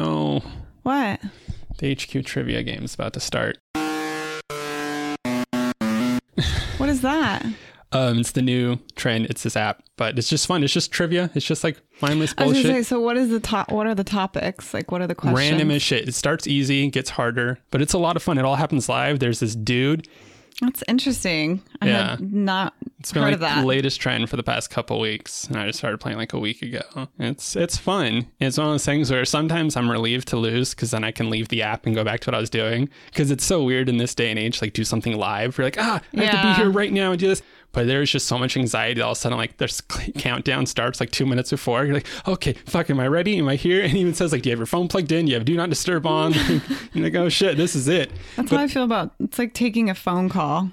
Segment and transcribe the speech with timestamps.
[0.00, 0.42] no.
[0.82, 1.20] What?
[1.78, 3.58] The HQ trivia game is about to start.
[6.78, 7.44] What is that?
[7.92, 9.26] Um, it's the new trend.
[9.26, 10.62] It's this app, but it's just fun.
[10.62, 11.30] It's just trivia.
[11.34, 12.64] It's just like mindless bullshit.
[12.64, 13.70] say, so what is the top?
[13.72, 14.72] What are the topics?
[14.72, 15.38] Like, what are the questions?
[15.38, 16.08] Random as shit.
[16.08, 18.38] It starts easy, gets harder, but it's a lot of fun.
[18.38, 19.18] It all happens live.
[19.18, 20.08] There's this dude.
[20.60, 21.62] That's interesting.
[21.80, 22.16] I Yeah.
[22.20, 23.60] not It's been heard like of that.
[23.60, 26.38] the latest trend for the past couple weeks, and I just started playing like a
[26.38, 27.08] week ago.
[27.18, 28.26] It's it's fun.
[28.40, 31.30] It's one of those things where sometimes I'm relieved to lose because then I can
[31.30, 32.90] leave the app and go back to what I was doing.
[33.06, 35.56] Because it's so weird in this day and age, like do something live.
[35.56, 37.42] You're like, ah, I have to be here right now and do this.
[37.72, 39.00] But there's just so much anxiety.
[39.00, 39.80] All of a sudden, like this
[40.18, 41.84] countdown starts like two minutes before.
[41.84, 43.38] You're like, okay, fuck, am I ready?
[43.38, 43.82] Am I here?
[43.84, 45.26] And it even says like, do you have your phone plugged in?
[45.26, 46.32] Do you have do not disturb on?
[46.92, 48.10] You're like, oh shit, this is it.
[48.36, 49.12] That's how I feel about.
[49.20, 50.70] It's like taking a phone call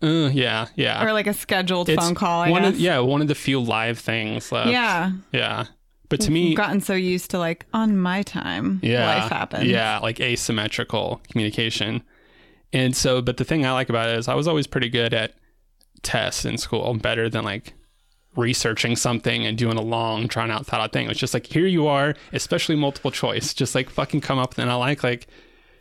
[0.00, 1.04] Uh, yeah, yeah.
[1.04, 2.42] or like a scheduled It's phone call.
[2.42, 2.74] I one guess.
[2.74, 4.70] Of, yeah, one of the few live things left.
[4.70, 5.10] Yeah.
[5.32, 5.64] Yeah.
[6.08, 9.64] But to me, I've gotten so used to like on my time, yeah, life happens.
[9.64, 12.02] Yeah, like asymmetrical communication.
[12.72, 15.12] And so, but the thing I like about it is I was always pretty good
[15.12, 15.34] at
[16.02, 17.74] tests in school, better than like
[18.36, 21.10] researching something and doing a long, drawn out, thought out thing.
[21.10, 24.56] It's just like, here you are, especially multiple choice, just like fucking come up.
[24.58, 25.26] And I like, like,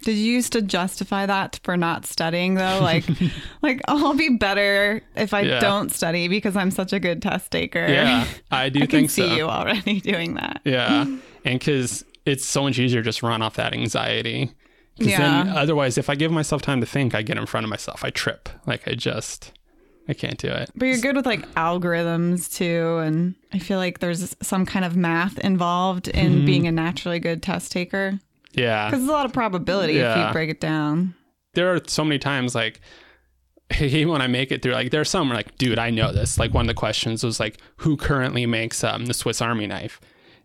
[0.03, 2.79] Did you used to justify that for not studying though?
[2.81, 3.05] Like,
[3.61, 5.59] like I'll be better if I Yeah.
[5.59, 7.85] don't study because I'm such a good test taker.
[7.87, 9.35] yeah, I do I can think see so.
[9.35, 10.61] you already doing that.
[10.63, 11.03] Yeah.
[11.45, 14.51] And because it's so much easier just run off that anxiety.
[14.97, 15.55] Because then Yeah.
[15.55, 18.03] otherwise, if I give myself time to think, I get in front of myself.
[18.03, 18.49] I trip.
[18.65, 19.51] Like I just,
[20.09, 20.69] I can't do it.
[20.75, 24.95] But you're good with like algorithms too, and I feel like there's some kind of
[24.95, 26.45] math involved in Mm-hmm.
[26.45, 28.19] being a naturally good test taker
[28.53, 28.85] Yeah.
[28.87, 31.13] because there's a lot of probability if you break it down.
[31.53, 32.79] there are so many times like
[33.81, 36.37] even when I make it through, like there are some like, dude, I know this.
[36.39, 39.99] Like one of the questions was like, who currently makes um, the Swiss Army knife?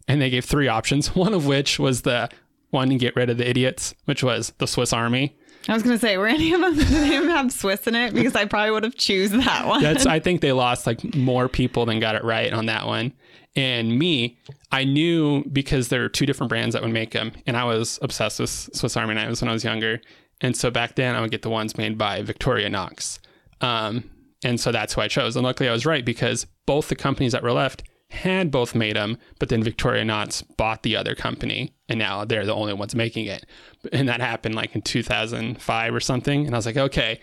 [0.09, 1.07] And they gave three options.
[1.15, 2.29] One of which was the
[2.71, 5.37] one to get rid of the idiots, which was the Swiss Army.
[5.69, 8.15] I was gonna say, were any of them did have Swiss in it?
[8.15, 9.83] Because I probably would have choose that one.
[9.83, 13.13] That's I think they lost like more people than got it right on that one.
[13.55, 14.39] And me,
[14.71, 17.99] I knew because there are two different brands that would make them, and I was
[18.03, 20.01] obsessed with Swiss Army knives when I was younger.
[20.41, 23.19] And so back then, I would get the ones made by Victorinox,
[23.61, 24.11] um,
[24.43, 25.37] and so that's who I chose.
[25.37, 28.97] And luckily, I was right because both the companies that were left had both made
[28.97, 33.27] them, but then Victorinox bought the other company, and now they're the only ones making
[33.27, 33.47] it.
[33.93, 36.47] And that happened like in 2005 or something.
[36.47, 37.21] And I was like, okay,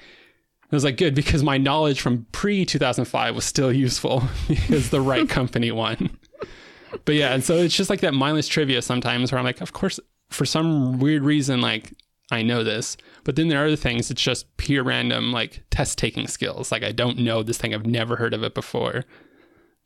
[0.71, 5.01] I was like, good, because my knowledge from pre 2005 was still useful because the
[5.01, 6.17] right company won.
[7.05, 9.73] But yeah, and so it's just like that mindless trivia sometimes where I'm like, of
[9.73, 11.93] course, for some weird reason, like
[12.31, 12.97] I know this.
[13.23, 16.71] But then there are other things, it's just pure random, like test taking skills.
[16.71, 19.05] Like I don't know this thing, I've never heard of it before.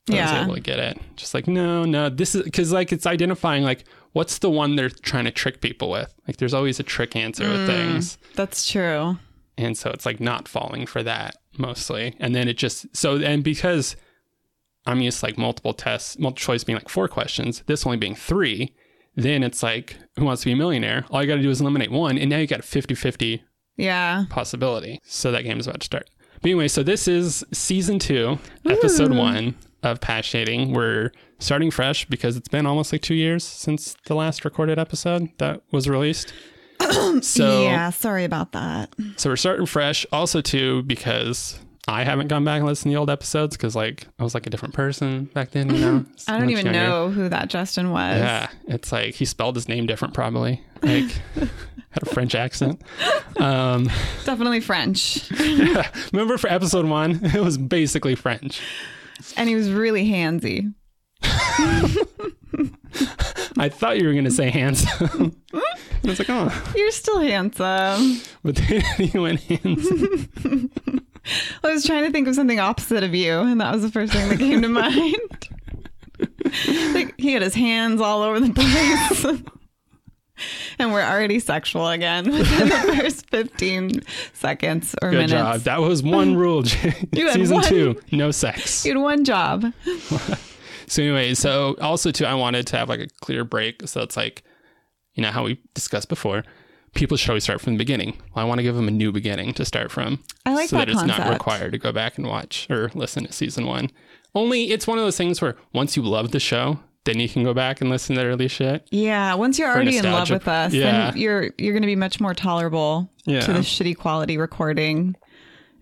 [0.05, 0.33] But I Yeah.
[0.33, 0.99] was able to get it.
[1.15, 4.89] Just like, no, no, this is because like it's identifying like what's the one they're
[4.89, 6.13] trying to trick people with.
[6.27, 8.17] Like there's always a trick answer with mm, things.
[8.35, 9.17] That's true.
[9.57, 12.15] And so it's like not falling for that mostly.
[12.19, 13.95] And then it just so and because
[14.85, 18.15] I'm used to like multiple tests, multiple choice being like four questions, this only being
[18.15, 18.73] three,
[19.15, 21.05] then it's like who wants to be a millionaire?
[21.11, 23.41] All you gotta do is eliminate one, and now you got a 50-50
[23.77, 24.25] Yeah.
[24.29, 24.99] possibility.
[25.05, 26.09] So that game is about to start.
[26.41, 30.73] But anyway, so this is season two, episode one of Passionating.
[30.73, 35.29] We're starting fresh because it's been almost like two years since the last recorded episode
[35.37, 36.33] that was released.
[37.21, 37.89] so yeah.
[37.91, 38.93] Sorry about that.
[39.17, 40.05] so we're starting fresh.
[40.11, 44.07] Also, too, because I haven't gone back and listened to the old episodes because, like,
[44.17, 45.69] I was like a different person back then.
[45.73, 46.79] You know, I don't even younger.
[46.79, 48.17] know who that Justin was.
[48.17, 50.61] Yeah, it's like he spelled his name different, probably.
[50.81, 52.81] Like had a French accent.
[53.37, 53.89] Um,
[54.25, 55.29] Definitely French.
[55.39, 55.89] yeah.
[56.13, 58.61] remember for episode one, it was basically French.
[59.37, 60.73] And he was really handsy.
[63.57, 65.35] I thought you were going to say handsome.
[65.51, 65.59] Hmm?
[66.05, 68.21] I was like, oh, You're still handsome.
[68.43, 70.29] but then he went handsome.
[71.63, 74.11] I was trying to think of something opposite of you, and that was the first
[74.11, 75.49] thing that came to mind.
[76.93, 79.41] like he had his hands all over the place.
[80.79, 84.01] and we're already sexual again within the first 15
[84.33, 85.31] seconds or Good minutes.
[85.33, 85.61] job.
[85.61, 86.63] That was one rule.
[86.63, 86.93] Jay.
[87.11, 88.85] You had Season one- two, no sex.
[88.85, 89.65] You had one job.
[90.87, 93.87] So anyway, so also too, I wanted to have like a clear break.
[93.87, 94.43] So it's like,
[95.13, 96.43] you know, how we discussed before.
[96.93, 98.21] People should always start from the beginning.
[98.35, 100.19] Well, I want to give them a new beginning to start from.
[100.45, 103.25] I like so that that, it's not required to go back and watch or listen
[103.25, 103.89] to season one.
[104.35, 107.43] Only it's one of those things where once you love the show, then you can
[107.43, 108.87] go back and listen to the early shit.
[108.91, 111.11] Yeah, once you're already in love with us, Yeah.
[111.11, 113.41] then you're you're going to be much more tolerable Yeah.
[113.41, 115.15] to the shitty quality recording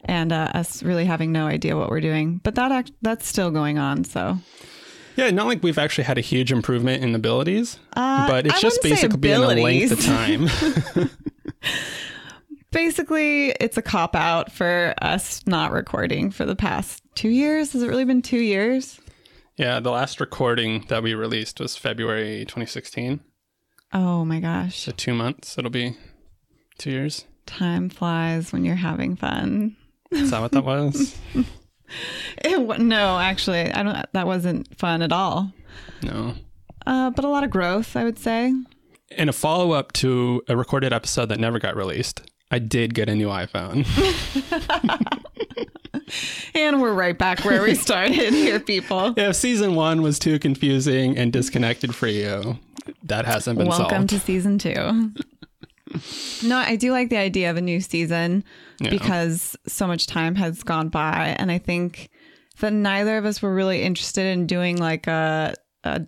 [0.06, 2.40] and uh, us really having no idea what we're doing.
[2.44, 4.40] But that act- that's still going on, so
[5.16, 8.60] Yeah, not like we've actually had a huge improvement in abilities, Uh, but it's I
[8.60, 10.48] just basically being a length of time.
[12.72, 17.74] Basically, it's a cop out for us not recording for the past two years.
[17.74, 19.01] Has it really been two years?
[19.62, 23.20] Yeah, the last recording that we released was February 2016.
[23.94, 24.80] Oh my gosh.
[24.80, 25.56] So two months.
[25.56, 25.96] It'll be
[26.80, 27.26] two years.
[27.46, 29.78] Time flies when you're having fun.
[30.10, 31.16] Is that what that was?
[32.38, 34.14] It, no, actually, I don't.
[34.14, 35.52] That wasn't fun at all.
[36.02, 36.36] no.
[36.88, 38.54] Uh, but a lot of growth, I would say.
[39.10, 43.10] In a follow up to a recorded episode that never got released, I did get
[43.10, 43.86] a new iPhone.
[46.54, 49.14] And we're right back where we started here, people.
[49.18, 52.60] if season one was too confusing and disconnected for you,
[53.04, 53.92] that hasn't been solved.
[53.92, 54.10] Welcome solved.
[54.10, 55.12] to season two.
[56.48, 58.44] no, I do like the idea of a new season
[58.80, 58.90] Yeah.
[58.90, 62.10] because so much time has gone by, and I think
[62.60, 65.54] that neither of us were really interested in doing like a,
[65.86, 66.02] a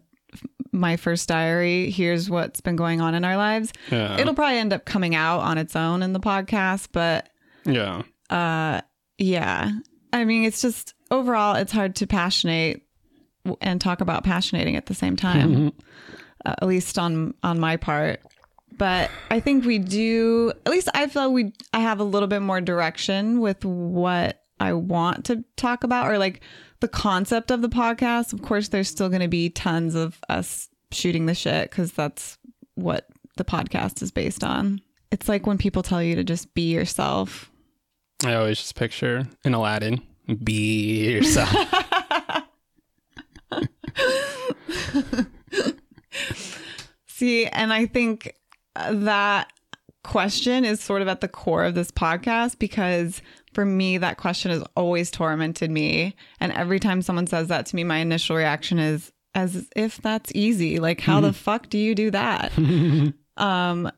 [0.74, 1.90] my first diary.
[1.92, 3.72] Here's what's been going on in our lives.
[3.92, 4.20] yeah.
[4.20, 7.30] It'll probably end up coming out on its own in the podcast, but
[7.66, 8.02] yeah.
[8.30, 8.82] uh,
[9.18, 9.72] yeah.
[10.12, 12.82] I mean, it's just overall, it's hard to passionate
[13.62, 15.74] and talk about passionating at the same time,
[16.46, 18.22] uh, at least on on my part.
[18.78, 20.52] But I think we do.
[20.66, 21.54] At least I feel we.
[21.74, 26.18] I have a little bit more direction with what I want to talk about, or
[26.18, 26.42] like
[26.84, 28.34] the concept of the podcast.
[28.34, 32.38] Of course, there's still going to be tons of us shooting the shit because that's
[32.76, 33.08] what
[33.38, 34.82] the podcast is based on.
[35.10, 37.50] It's like when people tell you to just be yourself.
[38.26, 40.02] I always just picture in Aladdin.
[40.44, 41.50] Be yourself.
[47.08, 48.36] See, and I think
[48.76, 49.54] uh, that
[50.04, 53.22] question is sort of at the core of this podcast because
[53.54, 56.16] for me, that question has always tormented me.
[56.40, 60.32] And every time someone says that to me, my initial reaction is as if that's
[60.36, 60.80] easy.
[60.80, 62.52] Like, how the fuck do you do that?
[63.38, 63.92] um,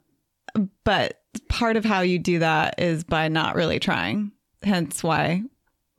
[0.83, 4.31] but part of how you do that is by not really trying.
[4.63, 5.43] Hence why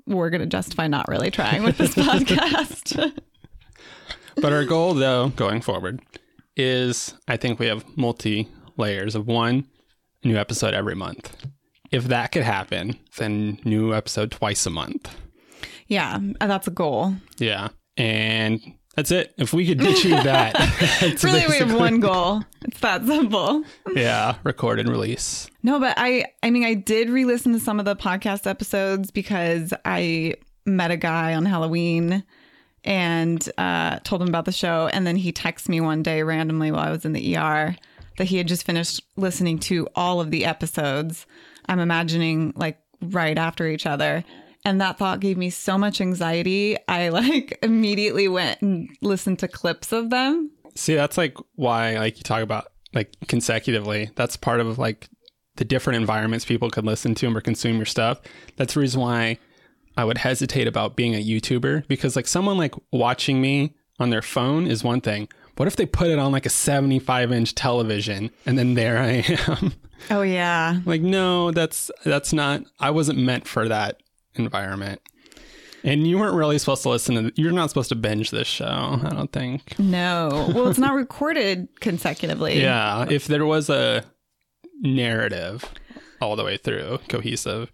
[0.07, 3.19] we're going to justify not really trying with this podcast.
[4.37, 6.01] but our goal, though, going forward,
[6.57, 9.67] is I think we have multi layers of one
[10.25, 11.37] new episode every month.
[11.91, 15.15] If that could happen, then new episode twice a month.
[15.87, 17.15] yeah, that's a goal.
[17.39, 17.69] Yeah.
[17.97, 18.61] And
[18.97, 19.33] that's it.
[19.39, 20.55] If we could achieve that,
[21.03, 23.63] it's really we have one goal it's that simple
[23.95, 25.49] Yeah, record and release.
[25.63, 29.73] no but i i mean i did re-listen to some of the podcast episodes because
[29.85, 30.35] i
[30.65, 32.25] met a guy on halloween
[32.85, 36.71] and uh, told him about the show and then he texted me one day randomly
[36.71, 37.77] while i was in the er
[38.19, 41.27] that he had just finished listening to all of the episodes
[41.69, 44.25] i'm imagining like right after each other
[44.65, 49.49] and that thought gave me so much anxiety i like immediately went and listened to
[49.49, 54.11] clips of them See, that's like why like you talk about like consecutively.
[54.15, 55.09] That's part of like
[55.57, 58.21] the different environments people could listen to or consume your stuff.
[58.57, 59.39] That's the reason why
[59.97, 64.23] I would hesitate about being a YouTuber because like someone like watching me on their
[64.23, 65.29] phone is one thing.
[65.57, 69.25] What if they put it on like a 75 inch television and then there I
[69.49, 69.73] am?
[70.11, 74.03] oh yeah like no, that's that's not I wasn't meant for that
[74.35, 75.01] environment.
[75.85, 79.01] And you weren't really supposed to listen to you're not supposed to binge this show,
[79.03, 79.79] I don't think.
[79.79, 80.51] No.
[80.55, 82.61] Well, it's not recorded consecutively.
[82.61, 84.05] Yeah, if there was a
[84.81, 85.65] narrative
[86.21, 87.71] all the way through, cohesive.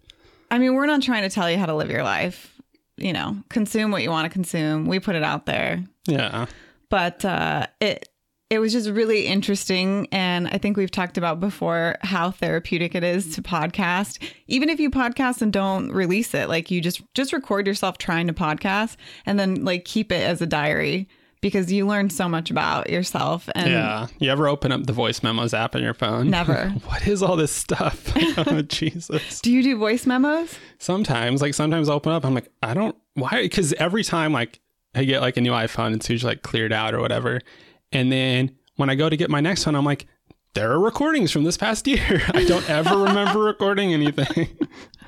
[0.51, 2.53] I mean, we're not trying to tell you how to live your life.
[2.97, 4.85] You know, consume what you want to consume.
[4.85, 5.83] We put it out there.
[6.07, 6.45] Yeah.
[6.89, 8.07] But uh it
[8.53, 13.03] it was just really interesting and I think we've talked about before how therapeutic it
[13.03, 14.21] is to podcast.
[14.45, 18.27] Even if you podcast and don't release it, like you just just record yourself trying
[18.27, 18.95] to podcast
[19.25, 21.09] and then like keep it as a diary
[21.41, 24.05] because you learn so much about yourself and Yeah.
[24.19, 26.29] You ever open up the voice memos app on your phone?
[26.29, 26.69] Never.
[26.85, 28.13] what is all this stuff?
[28.37, 29.41] oh, Jesus.
[29.41, 30.59] Do you do voice memos?
[30.77, 34.59] Sometimes, like sometimes I open up, I'm like, I don't why because every time like
[34.93, 37.41] I get like a new iPhone, it's usually like cleared out or whatever.
[37.93, 40.07] And then when I go to get my next one, I'm like,
[40.53, 42.21] there are recordings from this past year.
[42.33, 44.49] I don't ever remember recording anything.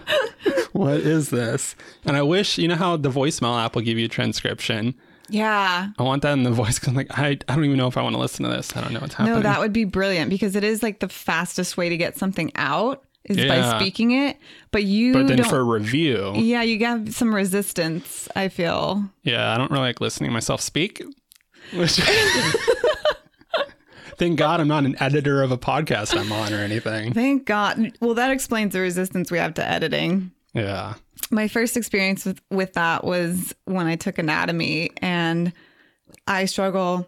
[0.72, 1.76] what is this?
[2.06, 4.96] And I wish, you know how the voicemail app will give you a transcription.
[5.30, 5.90] Yeah.
[5.98, 7.98] I want that in the voice because I'm like, I, I don't even know if
[7.98, 8.76] I want to listen to this.
[8.76, 9.36] I don't know what's happening.
[9.36, 12.52] No, that would be brilliant because it is like the fastest way to get something
[12.56, 14.38] out is by speaking it.
[14.72, 18.28] But you but then for review, yeah, you got some resistance.
[18.36, 19.04] I feel.
[19.24, 21.02] yeah, I don't really like listening to myself speak.
[24.18, 27.14] Thank God I'm not an editor of a podcast I'm on or anything.
[27.14, 27.92] Thank God.
[28.00, 30.32] Well, that explains the resistance we have to editing.
[30.54, 30.94] Yeah.
[31.32, 35.52] My first experience with with that was when I took anatomy, and
[36.28, 37.08] I struggle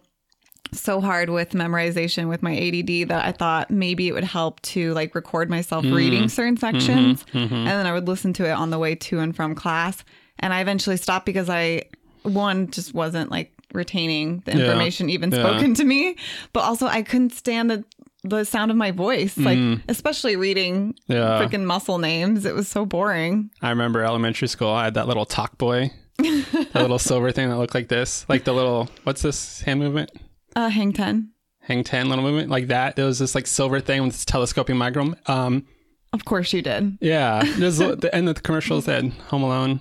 [0.72, 4.92] so hard with memorization with my ADD that I thought maybe it would help to
[4.92, 5.94] like record myself mm-hmm.
[5.94, 6.78] reading certain mm-hmm.
[6.78, 7.54] sections mm-hmm.
[7.54, 10.04] and then I would listen to it on the way to and from class.
[10.38, 11.84] And I eventually stopped because I
[12.22, 14.64] one just wasn't like retaining the Yeah.
[14.64, 15.38] information even Yeah.
[15.40, 16.16] spoken to me,
[16.52, 17.84] but also I couldn't stand the
[18.24, 19.58] the sound of my voice, like
[19.88, 21.40] especially reading Yeah.
[21.40, 22.44] freaking muscle names.
[22.44, 23.50] It was so boring.
[23.62, 24.70] I remember elementary school.
[24.70, 28.52] I had that little Talkboy, that little silver thing that looked like this, like the
[28.52, 30.10] little what's this hand movement?
[30.56, 31.30] Uh, hang ten.
[31.60, 32.96] Hang ten little movement like that.
[32.96, 35.14] There was this like silver thing with this telescoping micro.
[35.26, 35.64] Um,
[36.12, 36.98] Of course you did.
[37.00, 37.42] yeah.
[37.56, 39.80] There's the end of the commercials said Home Alone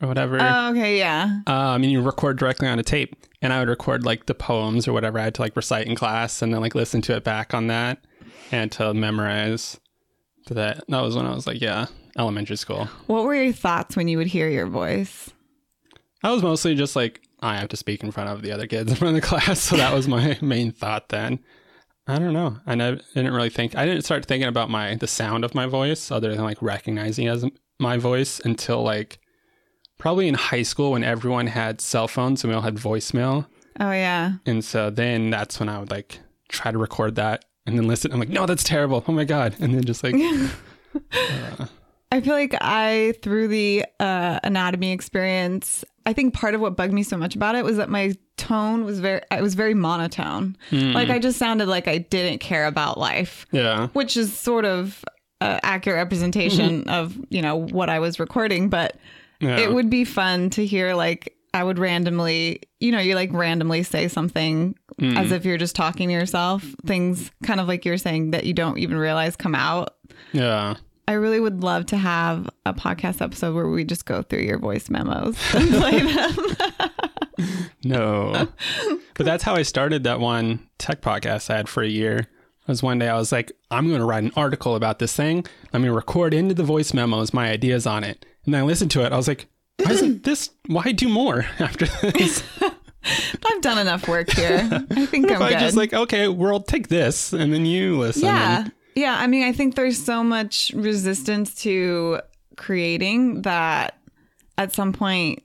[0.00, 0.38] or whatever.
[0.40, 1.40] Oh, okay, yeah.
[1.46, 3.16] um, and you record directly on a tape.
[3.42, 5.94] And I would record like the poems or whatever I had to like recite in
[5.94, 7.98] class, and then like listen to it back on that,
[8.50, 9.78] and to memorize.
[10.48, 11.86] That that was when I was like, yeah,
[12.16, 12.86] elementary school.
[13.06, 15.30] What were your thoughts when you would hear your voice?
[16.22, 18.90] I was mostly just like, I have to speak in front of the other kids
[18.90, 19.60] in front of the class.
[19.60, 21.40] So that was my main thought then.
[22.08, 22.58] I don't know.
[22.66, 25.66] I never, didn't really think, I didn't start thinking about my, the sound of my
[25.66, 27.44] voice other than like recognizing it as
[27.80, 29.18] my voice until like
[29.98, 33.46] probably in high school when everyone had cell phones and we all had voicemail.
[33.80, 34.34] Oh yeah.
[34.46, 38.12] And so then that's when I would like try to record that and then listen.
[38.12, 39.04] I'm like, no, that's terrible.
[39.06, 39.56] Oh my God.
[39.58, 40.14] And then just like,
[42.12, 46.92] I feel like I through the uh, anatomy experience, I think part of what bugged
[46.92, 50.56] me so much about it was that my tone was very I was very monotone.
[50.70, 53.88] Like I just sounded like I didn't care about life, yeah.
[53.88, 55.04] which is sort of
[55.40, 58.96] uh, accurate representation of, you know, what I was recording, but
[59.40, 59.58] Yeah.
[59.58, 63.82] it would be fun to hear like I would randomly, you know, you like randomly
[63.82, 65.16] say something mm.
[65.16, 68.52] as if you're just talking to yourself, things kind of like you're saying that you
[68.52, 69.96] don't even realize come out.
[70.32, 70.74] yeah.
[71.08, 74.58] I really would love to have a podcast episode where we just go through your
[74.58, 76.56] voice memos and play them.
[77.84, 78.48] No.
[79.14, 82.26] but that's how I started that one tech podcast I had for a year.
[82.66, 85.44] Was one day I was like, I'm going to write an article about this thing.
[85.72, 88.26] Let me record into the voice memos my ideas on it.
[88.44, 89.12] And then I listened to it.
[89.12, 89.46] I was like,
[89.82, 90.50] why isn't this?
[90.66, 92.42] Why do more after this?
[93.46, 94.68] I've done enough work here.
[94.90, 95.60] I think I'm if I good.
[95.60, 98.24] just like, okay, world, take this, and then you listen.
[98.24, 98.62] yeah.
[98.62, 99.16] and- Yeah.
[99.16, 102.20] I mean, I think there's so much resistance to
[102.56, 103.96] creating that
[104.58, 105.42] at some point,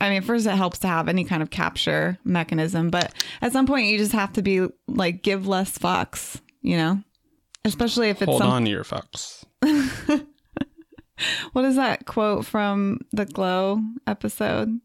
[0.00, 3.66] I mean, first, it helps to have any kind of capture mechanism, but at some
[3.66, 7.02] point, you just have to be like, give less fucks, you know?
[7.64, 9.44] Especially if it's hold some, on to your fucks.
[11.52, 14.80] What is that quote from the Glow episode?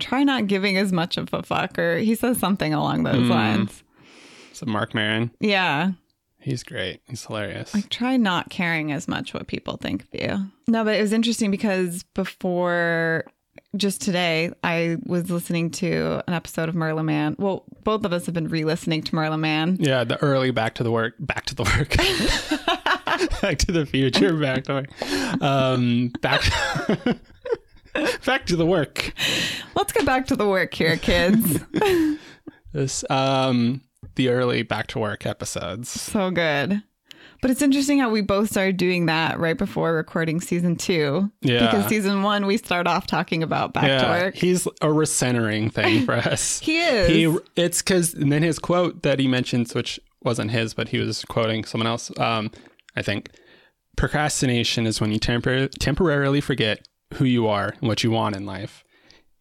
[0.00, 3.30] Try not giving as much of a fuck, or he says something along those hmm.
[3.30, 3.82] lines.
[4.52, 5.92] So Marc Maron, Yeah.
[6.38, 7.00] he's great.
[7.08, 7.74] He's hilarious.
[7.74, 10.46] Like, try not caring as much what people think of you.
[10.68, 13.24] No, but it was interesting because before
[13.76, 17.36] just today, I was listening to an episode of Merlin Mann.
[17.38, 19.76] Well, both of us have been re listening to Merlin Mann.
[19.80, 21.90] Yeah, the early back to the work, back to the work,
[23.40, 26.42] back to the future, back to work, um, back,
[28.24, 29.12] back to the work.
[29.74, 31.60] Let's get back to the work here, kids.
[32.72, 33.82] This, um,
[34.16, 35.88] the early back to work episodes.
[35.88, 36.82] so good.
[37.44, 41.30] But it's interesting how we both started doing that right before recording season two.
[41.42, 41.66] Yeah.
[41.66, 44.34] Because season one, we start off talking about back to Yeah, work.
[44.34, 46.60] he's a recentering thing for us.
[46.60, 47.06] He is.
[47.10, 50.96] He, it's because and then his quote that he mentions, which wasn't his, but he
[50.96, 52.10] was quoting someone else.
[52.18, 52.50] Um,
[52.96, 53.28] I think
[53.98, 58.46] procrastination is when you tempor- temporarily forget who you are and what you want in
[58.46, 58.84] life.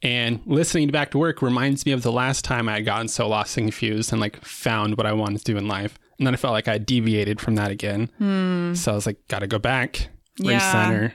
[0.01, 3.07] And listening to Back to Work reminds me of the last time I had gotten
[3.07, 5.97] so lost and confused and like found what I wanted to do in life.
[6.23, 8.09] And then I felt like I deviated from that again.
[8.17, 8.75] Hmm.
[8.75, 10.57] So I was like, gotta go back, Yeah.
[10.57, 11.11] recenter.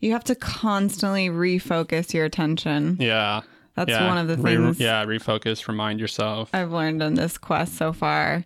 [0.00, 2.96] you have to constantly refocus your attention.
[2.98, 3.42] Yeah.
[3.76, 4.08] That's yeah.
[4.08, 6.50] one of the Re- things yeah, refocus, remind yourself.
[6.52, 8.44] I've learned on this quest so far.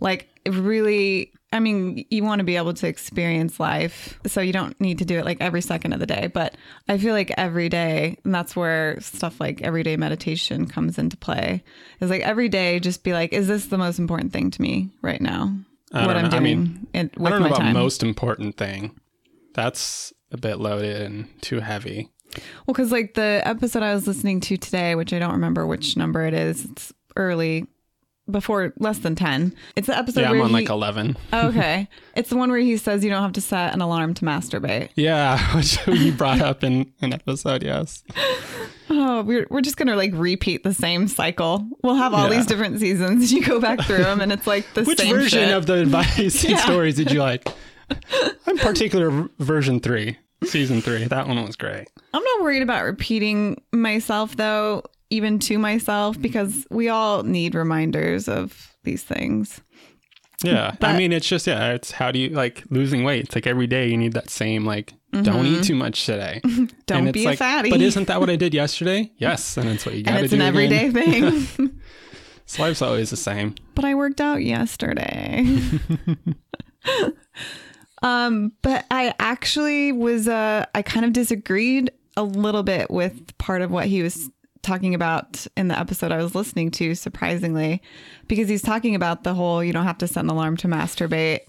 [0.00, 4.18] Like, really, I mean, you want to be able to experience life.
[4.26, 6.28] So you don't need to do it like every second of the day.
[6.32, 6.56] But
[6.88, 11.62] I feel like every day, and that's where stuff like everyday meditation comes into play,
[12.00, 14.90] is like every day, just be like, is this the most important thing to me
[15.02, 15.56] right now?
[15.92, 16.28] I what I'm know.
[16.28, 17.72] I doing mean, in, with I don't know about time.
[17.74, 18.98] most important thing.
[19.54, 22.10] That's a bit loaded and too heavy.
[22.66, 25.96] Well, because like the episode I was listening to today, which I don't remember which
[25.96, 27.66] number it is, it's early,
[28.30, 29.54] before less than 10.
[29.76, 31.16] It's the episode yeah, I'm on he, like 11.
[31.32, 31.88] okay.
[32.16, 34.90] It's the one where he says you don't have to set an alarm to masturbate.
[34.94, 38.04] Yeah, which you brought up in an episode, yes.
[38.88, 41.66] Oh, we're, we're just going to like repeat the same cycle.
[41.82, 42.36] We'll have all Yeah.
[42.36, 43.32] these different seasons.
[43.32, 44.86] You go back through them and it's like the same.
[44.86, 45.54] Which same version shit.
[45.56, 46.58] of the advice Yeah.
[46.58, 47.48] stories did you like?
[48.46, 51.04] I'm particular version three, season three.
[51.04, 51.88] That one was great.
[52.12, 54.84] I'm not worried about repeating myself though.
[55.14, 59.60] Even to myself because we all need reminders of these things.
[60.42, 60.74] Yeah.
[60.80, 63.24] But- I mean, it's just, yeah, it's how do you like losing weight?
[63.26, 64.92] It's like every day you need that same, like,
[65.22, 66.40] don't eat too much today.
[66.44, 66.64] Mm-hmm.
[66.86, 67.70] Don't and it's be a like, fatty.
[67.70, 69.12] But isn't that what I did yesterday?
[69.18, 69.56] Yes.
[69.56, 70.24] And it's what you got to do.
[70.24, 70.48] it's an again.
[70.48, 70.90] everyday
[71.46, 71.80] thing.
[72.46, 73.54] So life's always the same.
[73.76, 75.46] but I worked out yesterday.
[78.02, 83.62] um, but I actually was uh I kind of disagreed a little bit with part
[83.62, 84.28] of what he was
[84.64, 87.80] talking about in the episode I was listening to, surprisingly,
[88.26, 91.40] because he's talking about the whole you don't have to set an alarm to masturbate.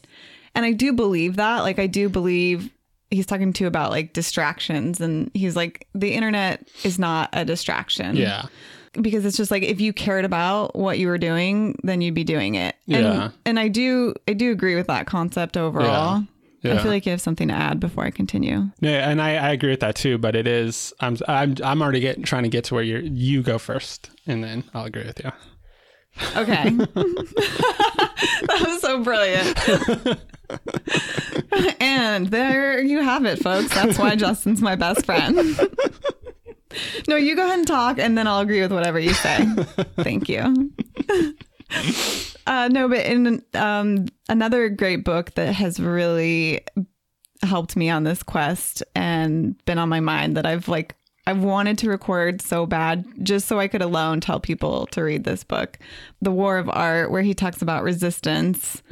[0.54, 1.62] And I do believe that.
[1.62, 2.72] Like I do believe
[3.12, 8.16] he's talking to about like distractions and he's like the internet is not a distraction
[8.16, 8.46] Yeah.
[8.94, 12.24] because it's just like if you cared about what you were doing, then you'd be
[12.24, 12.76] doing it.
[12.88, 13.26] Yeah.
[13.26, 16.20] And, and I do I do agree with that concept overall.
[16.20, 16.22] Yeah.
[16.72, 18.70] I feel like you have something to add before I continue.
[18.80, 20.18] Yeah, and I, I agree with that too.
[20.18, 23.42] But it is I'm I'm I'm already getting trying to get to where you you
[23.42, 25.32] go first, and then I'll agree with you.
[26.36, 26.70] Okay.
[28.48, 29.58] that was so brilliant.
[31.82, 33.74] and there you have it, folks.
[33.74, 35.38] That's why Justin's my best friend.
[37.08, 39.46] no, you go ahead and talk, and then I'll agree with whatever you say.
[39.98, 40.72] Thank you.
[42.48, 46.64] Uh, no, but in um, another great book that has really
[47.42, 50.96] helped me on this quest and been on my mind that I've like
[51.28, 55.24] I've wanted to record so bad just so I could alone tell people to read
[55.24, 55.80] this book,
[56.22, 58.84] The War of Art, where he talks about resistance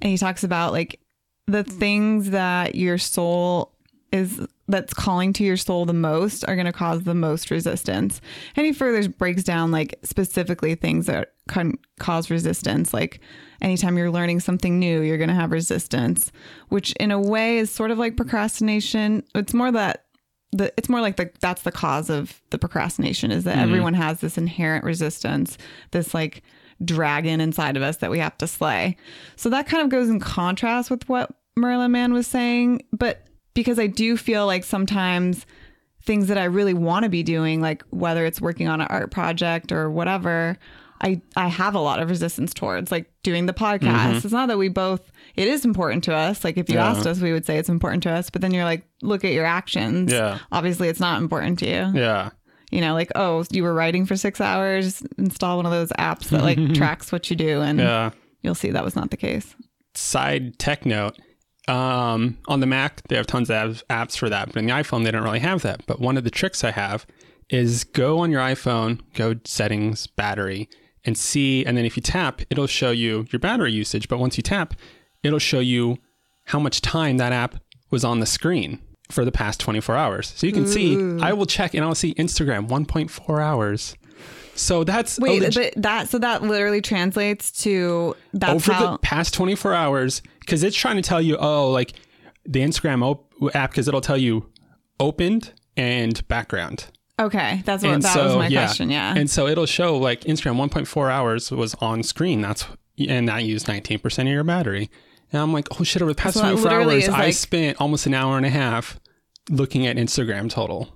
[0.00, 1.00] and he talks about like
[1.46, 3.72] the things that your soul
[4.12, 8.20] is that's calling to your soul the most are going to cause the most resistance.
[8.56, 12.94] And he further breaks down like specifically things that can cause resistance.
[12.94, 13.20] Like
[13.60, 16.30] anytime you're learning something new, you're going to have resistance,
[16.68, 19.24] which in a way is sort of like procrastination.
[19.34, 20.04] It's more that
[20.52, 23.62] the it's more like the that's the cause of the procrastination is that mm-hmm.
[23.62, 25.58] everyone has this inherent resistance,
[25.92, 26.42] this like
[26.84, 28.96] dragon inside of us that we have to slay.
[29.36, 33.78] So that kind of goes in contrast with what Merlin Mann was saying, but because
[33.78, 35.46] I do feel like sometimes
[36.02, 39.10] things that I really want to be doing, like whether it's working on an art
[39.10, 40.56] project or whatever,
[41.02, 43.80] I I have a lot of resistance towards, like doing the podcast.
[43.80, 44.16] Mm-hmm.
[44.18, 46.42] It's not that we both it is important to us.
[46.44, 46.90] Like if you Yeah.
[46.90, 49.32] asked us, we would say it's important to us, but then you're like, look at
[49.32, 50.12] your actions.
[50.12, 50.38] Yeah.
[50.52, 51.92] Obviously it's not important to you.
[52.00, 52.30] Yeah.
[52.70, 56.28] You know, like, oh, you were writing for six hours, install one of those apps
[56.30, 58.10] that like tracks what you do and Yeah.
[58.42, 59.54] you'll see that was not the case.
[59.94, 61.18] Side tech note.
[61.70, 65.04] Um, on the Mac, they have tons of apps for that, but in the iPhone,
[65.04, 65.86] they don't really have that.
[65.86, 67.06] But one of the tricks I have
[67.48, 70.68] is go on your iPhone, go settings, battery,
[71.04, 71.64] and see.
[71.64, 74.08] And then if you tap, it'll show you your battery usage.
[74.08, 74.74] But once you tap,
[75.22, 75.98] it'll show you
[76.46, 77.56] how much time that app
[77.90, 78.80] was on the screen
[79.10, 80.32] for the past 24 hours.
[80.36, 83.94] So you can see, I will check and I'll see Instagram 1.4 hours.
[84.54, 88.98] So that's Wait, leg- but that so that literally translates to that's over how the
[88.98, 91.94] past 24 hours because it's trying to tell you oh like
[92.44, 94.50] the instagram op- app because it'll tell you
[94.98, 96.86] opened and background.
[97.18, 98.64] Okay, that's what and that so was my yeah.
[98.66, 98.90] question.
[98.90, 99.14] Yeah.
[99.16, 102.40] and so it'll show like instagram 1.4 hours was on screen.
[102.40, 102.66] That's
[102.98, 104.90] and that used 19% of your battery.
[105.32, 108.04] And i'm like oh shit over the past So 24 hours i like- spent almost
[108.06, 108.98] an hour and a half
[109.48, 110.88] looking at instagram total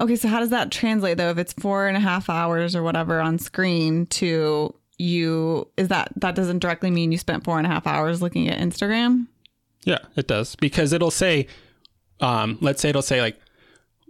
[0.00, 1.30] okay, so how does that translate though?
[1.30, 6.12] If it's four and a half hours or whatever on screen to you, is that
[6.16, 9.26] that doesn't directly mean you spent four and a half hours looking at Instagram?
[9.84, 11.46] Yeah, it does because it'll say,
[12.20, 13.38] um, let's say it'll say like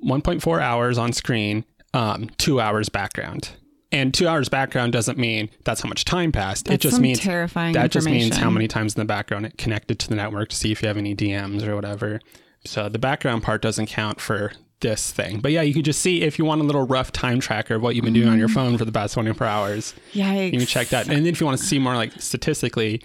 [0.04, 3.50] 1.4 hours on screen, um, two hours background.
[3.92, 6.68] And two hours background doesn't mean that's how much time passed.
[6.68, 10.00] it just means terrifying that just means how many times in the background it connected
[10.00, 12.20] to the network to see if you have any DMs or whatever.
[12.64, 15.40] So the background part doesn't count for this thing.
[15.40, 17.82] But yeah, you could just see if you want a little rough time tracker of
[17.82, 18.40] what you've been doing on Mm-hmm.
[18.40, 19.94] your phone for the past 24 hours.
[20.12, 20.52] Yikes!
[20.52, 21.06] You can check that.
[21.08, 23.02] And then if you want to see more like statistically,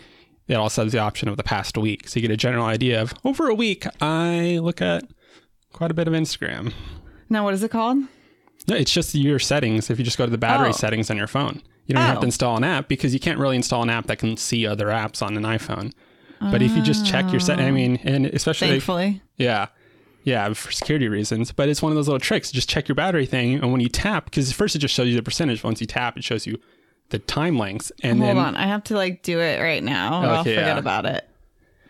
[0.47, 2.07] it also has the option of the past week.
[2.09, 5.03] So you get a general idea of over a week, I look at
[5.71, 6.73] quite a bit of Instagram.
[7.29, 7.97] Now, what is it called?
[8.67, 9.89] No, it's just your settings.
[9.89, 10.73] If you just go to the battery Oh.
[10.73, 12.21] settings on your phone, you don't have Oh.
[12.21, 14.87] to install an app because you can't really install an app that can see other
[14.87, 15.93] apps on an iPhone.
[16.41, 19.67] But if you just check your set, I mean, and especially, Thankfully, yeah,
[20.29, 21.51] yeah, for security reasons.
[21.51, 22.51] But it's one of those little tricks.
[22.51, 25.15] Just check your battery thing, and when you tap, because first it just shows you
[25.15, 25.63] the percentage.
[25.63, 26.57] Once you tap, it shows you
[27.09, 28.55] the time lengths, and hold then on.
[28.55, 30.23] I have to like do it right now.
[30.23, 30.77] or I'll forget yeah.
[30.77, 31.27] about it.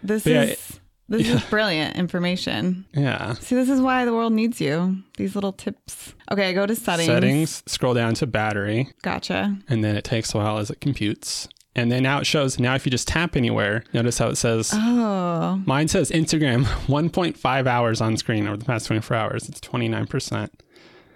[0.01, 2.85] This Yeah, is this is brilliant information.
[2.93, 5.03] yeah, See, this is why the world needs you.
[5.17, 6.13] These little tips.
[6.31, 7.07] Okay, go to settings.
[7.07, 9.57] settings, scroll down to battery, Gotcha.
[9.67, 11.49] and then it takes a while as it computes.
[11.75, 14.71] And then now it shows, now if you just tap anywhere, notice how it says,
[14.73, 19.47] Oh, mine says Instagram 1.5 hours on screen over the past 24 hours.
[19.49, 20.49] It's 29%.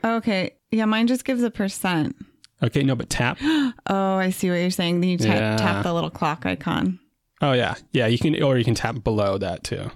[0.05, 0.51] okay.
[0.71, 2.15] Yeah, mine just gives a percent.
[2.61, 3.37] Okay, no, but tap.
[3.87, 5.01] Oh, I see what you're saying.
[5.01, 5.57] Then you tap, Yeah.
[5.57, 6.99] tap the little clock icon.
[7.41, 8.07] Oh yeah, yeah.
[8.07, 9.91] You can, or you can tap below that too.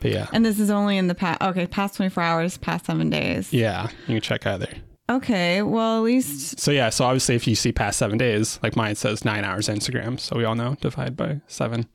[0.00, 3.08] But yeah, And this is only in the past, okay, past 24 hours, past seven
[3.08, 3.52] days.
[3.52, 3.88] yeah.
[4.08, 4.68] You can check either.
[5.10, 8.76] Okay, well, at least, So yeah, so obviously if you see past seven days, like
[8.76, 11.86] mine says nine hours Instagram, so we all know divide by seven,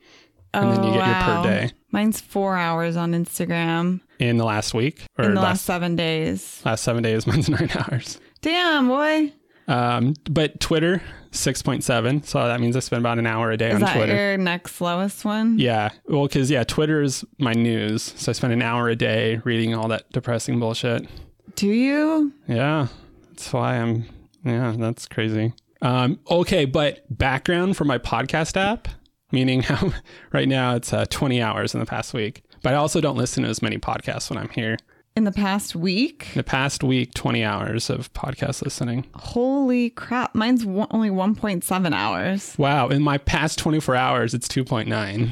[0.53, 1.33] and then you oh, get wow.
[1.35, 5.41] your per day Mine's four hours on Instagram in the last week or in the
[5.41, 6.61] last last seven days.
[6.65, 7.25] last seven days.
[7.27, 8.19] Mine's nine hours.
[8.41, 9.33] Damn, boy.
[9.67, 13.57] Um, but Twitter six point seven, so that means I spend about an hour a
[13.57, 14.15] day Is on that Twitter.
[14.15, 15.59] your next lowest one?
[15.59, 19.41] Yeah, well, because yeah, Twitter is my news, so I spend an hour a day
[19.43, 21.07] reading all that depressing bullshit.
[21.55, 22.33] Do you?
[22.47, 22.87] Yeah,
[23.29, 24.05] that's why I'm.
[24.43, 25.53] Yeah, that's crazy.
[25.81, 28.87] Um, okay, but background for my podcast app,
[29.31, 29.91] meaning how
[30.31, 32.43] right now it's uh, 20 hours in the past week.
[32.63, 34.77] But I also don't listen to as many podcasts when I'm here.
[35.15, 36.27] In the past week?
[36.35, 39.05] The past week, 20 hours of podcast listening.
[39.15, 40.35] Holy crap.
[40.35, 42.53] Mine's one, only 1.7 hours.
[42.59, 45.29] Wow, in my past 24 hours, it's 2.9.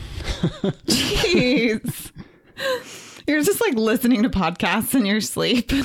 [0.88, 2.12] Jeez.
[3.27, 5.69] You're just like listening to podcasts in your sleep.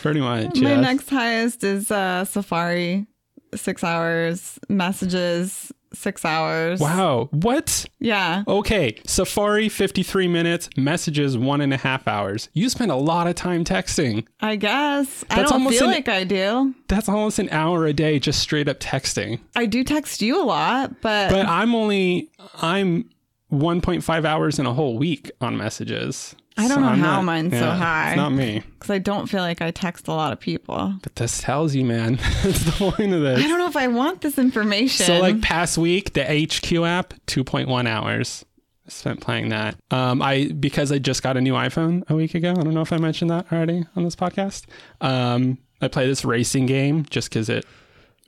[0.00, 0.60] Pretty much.
[0.60, 0.82] My yes.
[0.82, 3.06] next highest is uh, Safari,
[3.54, 4.58] six hours.
[4.68, 6.80] Messages, six hours.
[6.80, 7.86] Wow, what?
[8.00, 8.42] Yeah.
[8.48, 12.48] Okay, Safari 53 minutes, messages one and a half hours.
[12.52, 14.26] You spend a lot of time texting.
[14.40, 15.24] I guess.
[15.30, 16.74] I That's don't almost feel an- like I do.
[16.88, 19.40] That's almost an hour a day just straight up texting.
[19.56, 22.30] I do text you a lot, but, But I'm only
[22.60, 23.08] I'm
[23.54, 26.34] 1.5 hours in a whole week on messages.
[26.56, 28.10] I don't know I'm how not- mine's so high.
[28.10, 28.62] It's not me.
[28.74, 30.94] because I don't feel like I text a lot of people.
[31.02, 32.14] But this tells you, man.
[32.44, 33.40] That's the point of this.
[33.44, 35.04] I don't know if I want this information.
[35.06, 38.44] So like past week, the HQ app, 2.1 hours.
[38.86, 39.76] I spent playing that.
[39.90, 42.50] Um, I because I just got a new iPhone a week ago.
[42.50, 44.66] I don't know if I mentioned that already on this podcast.
[45.00, 47.64] Um, I play this racing game just because it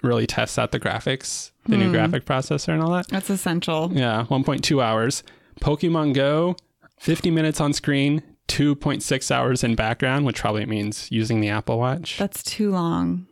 [0.06, 1.82] really tests out the graphics, the Hmm.
[1.82, 3.08] new graphic processor and all that.
[3.08, 3.90] that's essential.
[3.94, 5.22] Yeah, 1.2 hours.
[5.60, 6.56] Pokemon Go,
[6.98, 12.18] 50 minutes on screen, 2.6 hours in background, which probably means using the Apple Watch.
[12.18, 13.26] That's too long.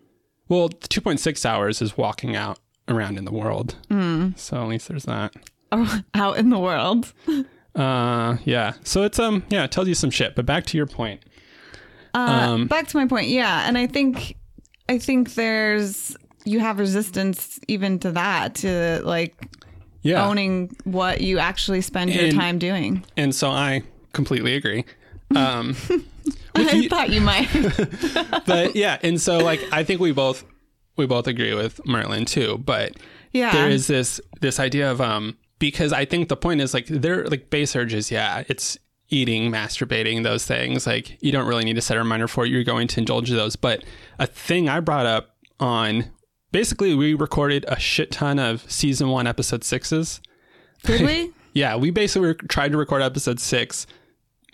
[0.48, 2.58] Well, 2.6 hours is walking out
[2.88, 3.76] around in the world.
[3.90, 4.30] Hmm.
[4.36, 5.32] So at least there's that.
[5.72, 7.12] Oh, out in the world.
[7.74, 8.74] Uh, yeah.
[8.84, 10.36] So it's um, yeah, it tells you some shit.
[10.36, 11.24] But back to your point.
[12.14, 12.18] Uh,
[12.52, 13.26] Um, back to my point.
[13.26, 14.36] Yeah, and I think
[14.88, 19.34] I think there's you have resistance even to that to like
[20.02, 20.26] Yeah.
[20.26, 23.04] owning what you actually spend your time doing.
[23.16, 24.84] And so I completely agree.
[25.34, 25.74] Um,
[26.54, 27.48] I you- thought you might.
[28.46, 30.44] but yeah, and so like I think we both
[30.96, 32.58] we both agree with Merlin too.
[32.58, 32.92] But
[33.32, 33.52] yeah.
[33.52, 37.24] there is this this idea of um because I think the point is like they're
[37.26, 38.78] like base urges, yeah, it's
[39.08, 40.86] eating, masturbating, those things.
[40.86, 42.50] Like you don't really need to set a reminder for it.
[42.50, 43.56] You're going to indulge those.
[43.56, 43.84] But
[44.18, 46.04] a thing I brought up on
[46.54, 50.20] basically we recorded a shit ton of season one episode sixes.
[50.84, 51.30] Did we?
[51.56, 53.86] Yeah, we basically tried to record episode six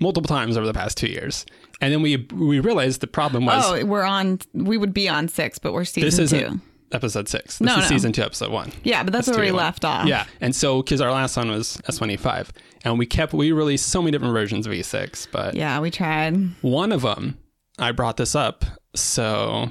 [0.01, 1.47] multiple times over the past two years.
[1.81, 4.39] And then we we realized the problem was Oh, we're on.
[4.53, 6.61] We would be on six, but we're season this isn't two.
[6.93, 7.57] episode six.
[7.59, 7.89] This No, is no.
[7.89, 8.71] season two, episode one.
[8.85, 10.07] Yeah, but that's where we left off.
[10.09, 12.51] Yeah, and so because our last one was S1E5,
[12.85, 16.37] and we kept we released so many different versions of E6, but Yeah, we tried.
[16.61, 17.39] one of them
[17.79, 18.67] I brought this up.
[18.95, 19.71] So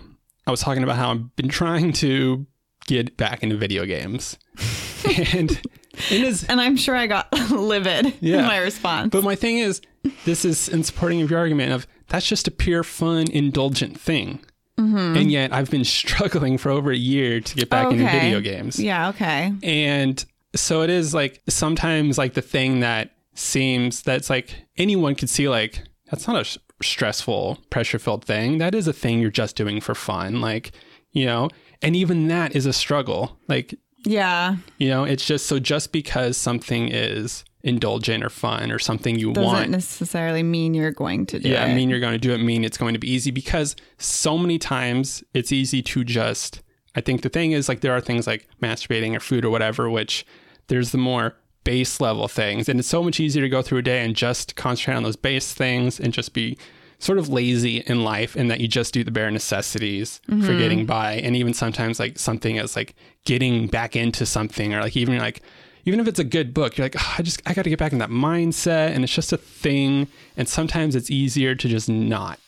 [0.49, 2.45] I was talking about how I've been trying to
[2.87, 4.37] get back into video games,
[5.31, 6.43] and it is.
[6.45, 8.39] And I'm sure I got livid Yeah.
[8.39, 9.11] in my response.
[9.11, 9.79] But my thing is,
[10.25, 14.39] this is in supporting of your argument of that's just a pure fun, indulgent thing.
[14.79, 15.17] Mm-hmm.
[15.17, 18.19] And yet, I've been struggling for over a year to get back into Okay.
[18.19, 18.79] video games.
[18.79, 19.53] yeah, okay.
[19.61, 20.23] And
[20.55, 25.47] so it is like sometimes like the thing that seems that's like anyone could see
[25.47, 28.57] like that's not a stressful, pressure filled thing.
[28.57, 30.41] That is a thing you're just doing for fun.
[30.41, 30.71] Like,
[31.11, 31.49] you know,
[31.81, 33.37] and even that is a struggle.
[33.47, 34.57] Like, Yeah.
[34.77, 39.31] you know, it's just so just because something is indulgent or fun or something you
[39.31, 41.71] want Doesn't necessarily mean you're going to do Yeah, it.
[41.71, 44.37] I mean you're going to do it mean it's going to be easy because so
[44.37, 46.61] many times it's easy to just
[46.95, 49.89] I think the thing is like there are things like masturbating or food or whatever
[49.89, 50.25] which
[50.67, 51.35] there's the more
[51.69, 52.67] base level things.
[52.67, 55.15] And it's so much easier to go through a day and just concentrate on those
[55.15, 56.57] base things and just be
[56.97, 60.57] sort of lazy in life and that you just do the bare necessities for mm-hmm.
[60.57, 61.13] getting by.
[61.13, 65.43] And even sometimes like something as like getting back into something or like even like
[65.85, 67.77] even if it's a good book you're like "Oh, i just i got to get
[67.77, 68.89] back in that mindset.
[68.89, 70.07] And it's just a thing.
[70.37, 72.39] And sometimes it's easier to just not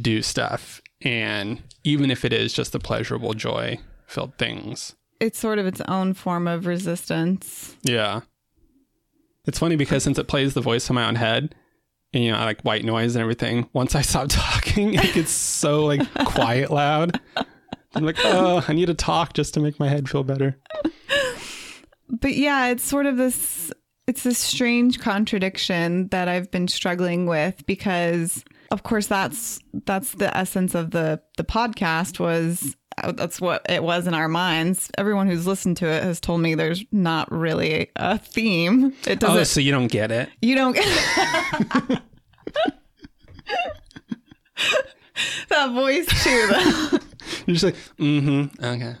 [0.00, 0.80] do stuff.
[1.02, 4.96] And even if it is just the pleasurable joy filled things.
[5.20, 7.76] It's sort of its own form of resistance.
[7.82, 8.22] yeah
[9.50, 11.56] it's funny because since it plays the voice in my own head
[12.14, 13.68] and, you know, I like white noise and everything.
[13.72, 17.20] Once I stop talking, it gets so like quiet loud.
[17.96, 20.56] I'm like, oh, I need to talk just to make my head feel better.
[22.08, 23.72] But yeah, it's sort of this
[24.06, 30.36] it's this strange contradiction that I've been struggling with because of course that's that's the
[30.36, 32.76] essence of the the podcast was
[33.14, 34.90] that's what it was in our minds.
[34.98, 38.94] Everyone who's listened to it has told me there's not really a theme.
[39.06, 40.28] It doesn't Oh, so you don't get it?
[40.42, 40.76] You don't
[45.48, 46.48] that voice too.
[46.50, 46.98] Though.
[47.46, 48.64] You're just like, mm-hmm.
[48.64, 48.94] Okay.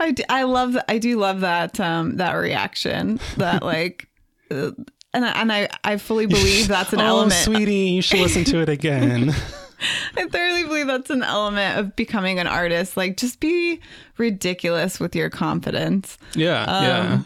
[0.00, 4.08] I, do, I love I do love that um that reaction that like
[4.50, 4.72] uh,
[5.14, 7.34] and I, and I I fully believe that's an oh, element.
[7.34, 9.34] sweetie, you should listen to it again.
[10.16, 12.96] I thoroughly believe that's an element of becoming an artist.
[12.96, 13.80] Like just be
[14.18, 16.18] ridiculous with your confidence.
[16.34, 17.20] yeah, yeah.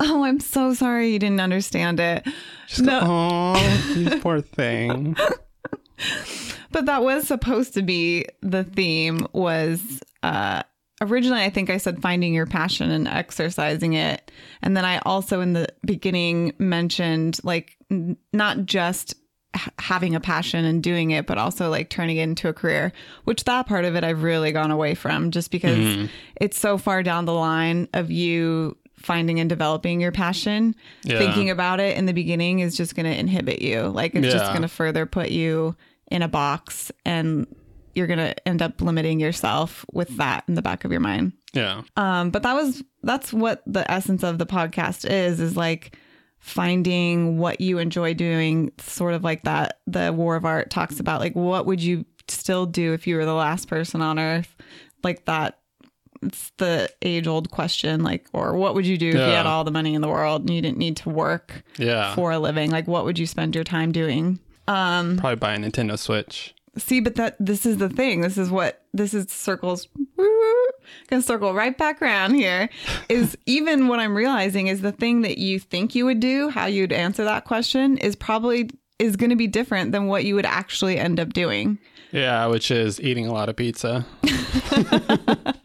[0.00, 2.26] Oh, I'm so sorry you didn't understand it.
[2.66, 5.16] Just go, oh, you poor thing.
[6.72, 10.62] But that was supposed to be the theme was uh
[11.00, 14.30] originally I think I said finding your passion and exercising it.
[14.62, 19.14] And then I also in the beginning mentioned like n- not just
[19.78, 22.92] having a passion and doing it, but also like turning it into a career,
[23.24, 27.02] which that part of it I've really gone away from just because it's so far
[27.02, 30.74] down the line of you finding and developing your passion.
[31.04, 31.18] Yeah.
[31.18, 33.82] Thinking about it in the beginning is just going to inhibit you.
[33.82, 35.76] Like it's just going to further put you
[36.10, 37.46] in a box and
[37.94, 41.32] you're going to end up limiting yourself with that in the back of your mind.
[41.52, 41.82] Yeah.
[41.96, 45.96] Um, but that was that's what the essence of the podcast is is like
[46.42, 51.20] finding what you enjoy doing, sort of like that the War of Art talks about
[51.20, 54.54] like what would you still do if you were the last person on earth?
[55.04, 55.58] Like that
[56.20, 59.64] it's the age old question, like, or what would you do if you had all
[59.64, 62.14] the money in the world and you didn't need to work Yeah.
[62.14, 62.70] for a living?
[62.70, 64.38] Like what would you spend your time doing?
[64.68, 66.54] Um, Probably buy a Nintendo Switch.
[66.78, 68.22] See, but that this is the thing.
[68.22, 69.88] This is what this is circles
[71.08, 72.68] gonna circle right back around here.
[73.08, 76.66] Is even what I'm realizing is the thing that you think you would do, how
[76.66, 80.98] you'd answer that question is probably is gonna be different than what you would actually
[80.98, 81.78] end up doing.
[82.10, 84.06] Yeah, which is eating a lot of pizza.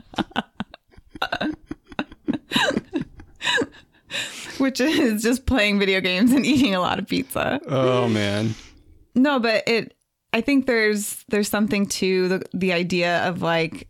[4.58, 7.60] Which is just playing video games and eating a lot of pizza.
[7.67, 8.56] Oh man.
[9.13, 9.93] No, but it
[10.38, 13.89] I think there's there's something to the the idea of like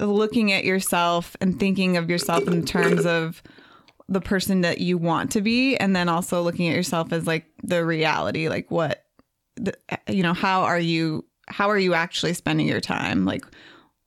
[0.00, 3.42] looking at yourself and thinking of yourself in terms of
[4.08, 7.44] the person that you want to be and then also looking at yourself as like
[7.62, 9.04] the reality like what
[9.56, 9.74] the,
[10.08, 13.26] you know how are you how are you actually spending your time?
[13.26, 13.44] Like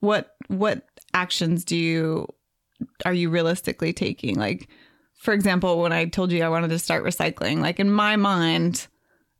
[0.00, 2.26] what what actions do you
[3.04, 4.34] are you realistically taking?
[4.34, 4.68] Like
[5.20, 8.86] for example when i told you i wanted to start recycling like in my mind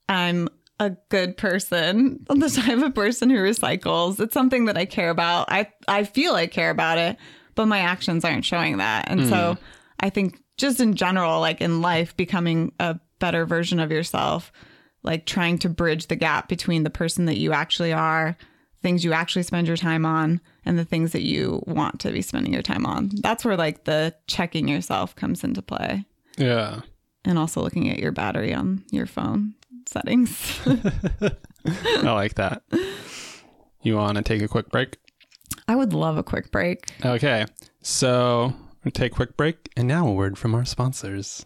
[0.08, 0.48] i'm
[0.78, 4.20] a good person the type of person who recycles.
[4.20, 5.50] It's something that i care about.
[5.50, 7.16] I i feel i care about it
[7.54, 9.08] but my actions aren't showing that.
[9.08, 9.64] And so hmm.
[10.00, 14.52] i think just in general like in life becoming a better version of yourself
[15.02, 18.36] like trying to bridge the gap between the person that you actually are
[18.82, 22.22] things you actually spend your time on and the things that you want to be
[22.22, 23.10] spending your time on.
[23.20, 26.04] That's where like the checking yourself comes into play.
[26.36, 26.82] Yeah.
[27.24, 29.54] and also looking at your battery on your phone
[29.96, 30.60] settings
[31.66, 32.62] I like that.
[33.82, 34.98] You want to take a quick break?
[35.68, 37.44] i would love a quick break Okay.
[37.82, 38.52] So
[38.84, 39.68] we'll take a quick break.
[39.76, 41.44] And now a word from our sponsors.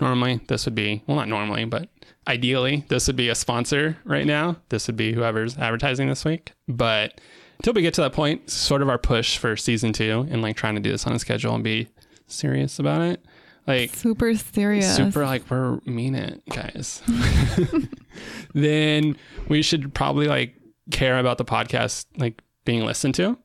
[0.00, 1.88] Normally, this would be, well, not normally, but
[2.26, 4.56] ideally, this would be a sponsor right now.
[4.68, 6.52] This would be whoever's advertising this week.
[6.68, 7.20] But
[7.58, 10.56] until we get to that point, sort of our push for season two and like
[10.56, 11.88] trying to do this on a schedule and be
[12.26, 13.24] serious about it.
[13.66, 14.94] Like, super serious.
[14.96, 17.02] super like we're mean it guys.
[18.54, 19.16] Then
[19.48, 20.54] we should probably like
[20.90, 23.36] care about the podcast like being listened to.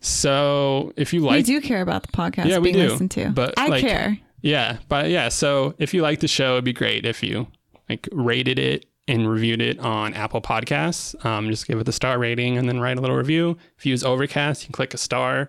[0.00, 3.10] So if you like, we do care about the podcast Yeah, we being do, listened
[3.12, 3.30] to.
[3.30, 4.18] but, i like- care.
[4.42, 7.46] Yeah but yeah so if you like the show it'd be great if you
[7.88, 11.22] like rated it and reviewed it on apple podcasts.
[11.24, 13.56] Um, just give it the star rating and then write a little review.
[13.78, 15.48] If you use overcast you can click a star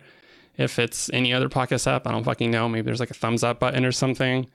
[0.58, 2.68] if it's any other podcast app i don't fucking know.
[2.70, 4.48] Maybe there's like a thumbs up button or something.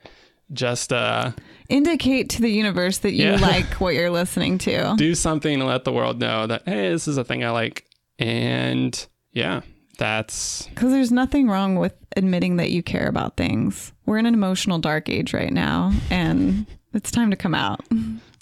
[0.53, 1.31] Just uh
[1.69, 3.35] indicate to the universe that you Yeah.
[3.41, 4.95] like what you're listening to.
[4.97, 7.85] Do something to let the world know that hey this is a thing i like.
[8.19, 9.61] And yeah
[9.97, 13.93] that's because there's nothing wrong with admitting that you care about things.
[14.05, 17.81] We're in an emotional dark age right now and it's time to come out.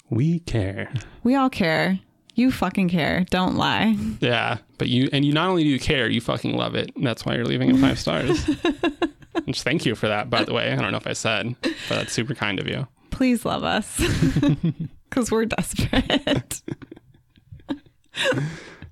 [0.08, 0.92] We care.
[1.22, 2.00] We all care
[2.34, 6.08] you fucking care don't lie yeah but you and you not only do you care
[6.08, 8.44] you fucking love it and that's why you're leaving it five stars
[9.44, 11.72] Which thank you for that by the way i don't know if i said but
[11.88, 14.00] that's super kind of you please love us
[15.10, 16.62] because we're desperate.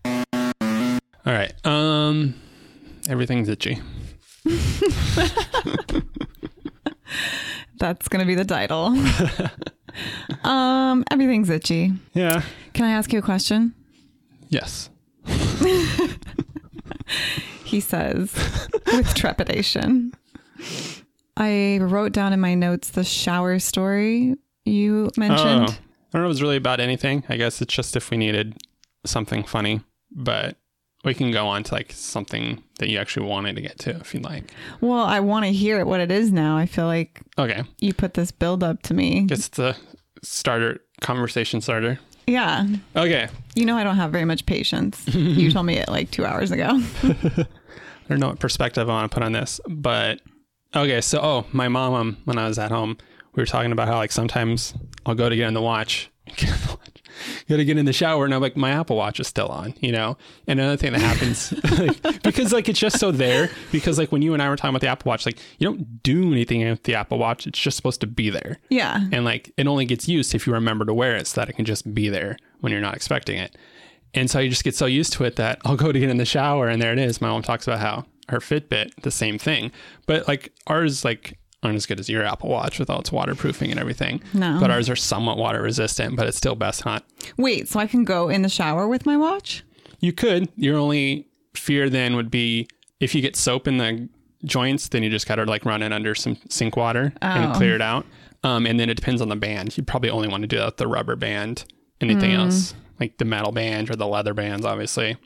[0.05, 1.53] All right.
[1.65, 2.35] Um,
[3.09, 3.81] everything's itchy.
[7.79, 8.95] That's gonna be the title.
[10.45, 11.93] Um, everything's itchy.
[12.15, 12.43] Yeah.
[12.75, 13.75] Can I ask you a question?
[14.49, 14.91] Yes.
[17.69, 18.33] He says
[18.87, 20.15] with trepidation.
[21.37, 25.49] I wrote down in my notes the shower story you mentioned.
[25.49, 27.25] Oh, I don't know if it was really about anything.
[27.29, 28.57] I guess it's just if we needed
[29.05, 30.57] something funny, but
[31.09, 34.15] we can go on to like something that you actually wanted to get to if
[34.15, 34.45] you'd like.
[34.81, 36.57] Well, I want to hear what it is now.
[36.57, 37.63] I feel like Okay.
[37.81, 39.27] you put this build up to me.
[39.31, 39.75] It's a
[40.23, 41.99] starter conversation starter.
[42.27, 42.67] Yeah.
[42.95, 43.29] Okay.
[43.55, 45.03] You know, I don't have very much patience.
[45.15, 46.69] you told me it like two hours ago.
[47.03, 47.47] I
[48.09, 50.21] don't know what perspective I want to put on this, but
[50.75, 51.01] okay.
[51.01, 52.97] So, oh, my mom, um, when I was at home,
[53.35, 54.75] we were talking about how like sometimes
[55.07, 56.11] I'll go to get in the watch,
[57.49, 59.75] go to get in the shower, and I'm like, my Apple Watch is still on,
[59.81, 60.17] you know.
[60.47, 64.23] And another thing that happens, like, because like it's just so there, because like when
[64.23, 66.83] you and I were talking about the Apple Watch, like you don't do anything with
[66.85, 68.59] the Apple Watch; it's just supposed to be there.
[68.71, 69.01] yeah.
[69.13, 71.55] and like it only gets used if you remember to wear it so that it
[71.55, 73.57] can just be there when you're not expecting it
[74.15, 76.17] and so you just get so used to it that i'll go to get in
[76.17, 79.39] the shower and there it is my mom talks about how her fitbit the same
[79.39, 79.71] thing
[80.07, 83.71] but like ours like aren't as good as your apple watch with all its waterproofing
[83.71, 84.59] and everything No.
[84.61, 87.05] but ours are somewhat water resistant but it's still best not
[87.37, 89.65] Wait, so I can go in the shower with my watch?
[90.01, 92.69] you could your only fear then would be
[93.01, 94.09] if you get soap in the
[94.45, 97.57] joints then you just gotta like run it under some sink water and Oh.
[97.57, 98.07] clear it out
[98.45, 100.67] um, and then it depends on the band you probably only want to do that
[100.67, 101.65] with the rubber band
[102.01, 102.41] anything Hmm.
[102.43, 105.17] else like the metal band or the leather bands obviously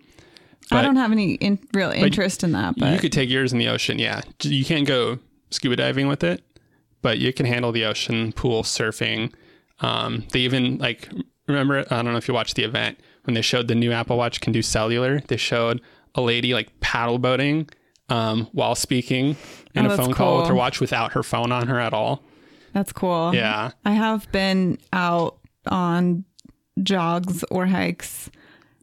[0.70, 3.58] I don't have any in, real interest in that, but you could take yours in
[3.58, 5.18] the ocean yeah you can't go
[5.52, 6.42] scuba diving with it
[7.02, 9.32] but you can handle the ocean pool surfing.
[9.80, 11.08] Um, they even like
[11.48, 14.16] remember i don't know if you watched the event when they showed the new apple
[14.16, 15.80] watch can do cellular they showed
[16.14, 17.68] a lady like paddle boating
[18.08, 19.36] um, while speaking
[19.74, 22.22] in Oh, a phone call with her watch without her phone on her at all.
[22.74, 23.34] That's cool.
[23.34, 23.70] yeah.
[23.86, 26.24] I have been out on
[26.82, 28.30] jogs or hikes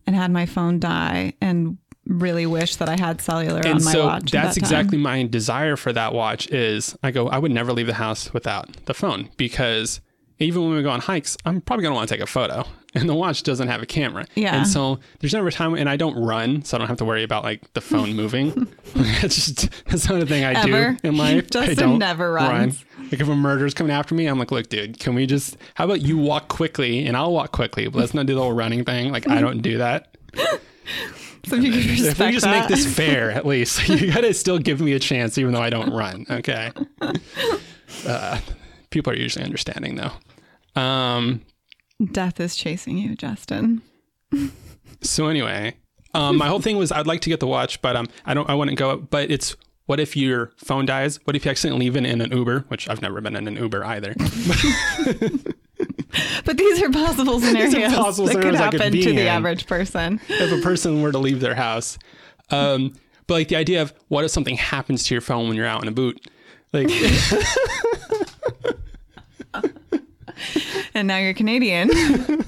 [0.07, 1.77] and had my phone die and
[2.09, 4.23] really wish that I had cellular and on my so watch.
[4.25, 7.71] at that's that exactly my desire for that watch is i go i would never
[7.71, 10.01] leave the house without the phone because
[10.39, 12.65] even when we go on hikes i'm probably going to want to take a photo
[12.95, 14.55] and the watch doesn't have a camera Yeah.
[14.57, 17.05] and so there's never a time and i don't run so i don't have to
[17.05, 20.97] worry about like the phone moving it's just that's not a thing i Ever.
[21.01, 22.85] do in life i Justin don't never run runs.
[23.11, 25.85] like if a murderer's coming after me i'm like look dude can we just how
[25.85, 28.83] about you walk quickly and i'll walk quickly but let's not do the whole running
[28.83, 30.15] thing like i don't do that
[31.45, 32.59] So if you could respect if we just that.
[32.61, 35.69] make this fair, at least you gotta still give me a chance, even though I
[35.69, 36.25] don't run.
[36.29, 36.71] Okay.
[38.07, 38.39] Uh,
[38.91, 40.79] people are usually understanding, though.
[40.79, 41.41] Um.
[42.11, 43.81] Death is chasing you, Justin.
[45.01, 45.75] So anyway,
[46.13, 48.47] um, my whole thing was I'd like to get the watch, but um, I don't.
[48.47, 48.91] I wouldn't go.
[48.91, 49.09] Up.
[49.09, 49.55] But it's
[49.87, 51.19] what if your phone dies?
[51.25, 52.65] What if you accidentally leave it in an Uber?
[52.67, 54.13] Which I've never been in an Uber either.
[56.45, 59.27] But these are possible scenarios possible that could scenarios could happen be to the in.
[59.27, 60.19] average person.
[60.27, 61.97] if a person were to leave their house.
[62.49, 62.95] Um,
[63.27, 65.83] but like the idea of what if something happens to your phone when you're out
[65.83, 66.19] in a boot?
[66.73, 66.89] Like
[70.95, 71.89] And now you're Canadian.
[71.91, 72.45] and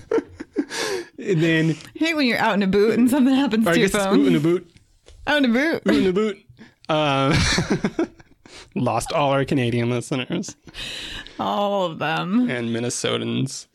[1.17, 4.03] then hate when you're out in a boot and something happens to your it's boot
[4.19, 4.35] in phone.
[4.35, 4.71] a boot.
[5.27, 5.83] Out in a boot.
[5.83, 6.37] Boot in a boot.
[6.89, 7.33] Uh,
[8.75, 10.55] lost all our Canadian listeners
[11.39, 12.49] All of them.
[12.49, 13.67] and Minnesotans,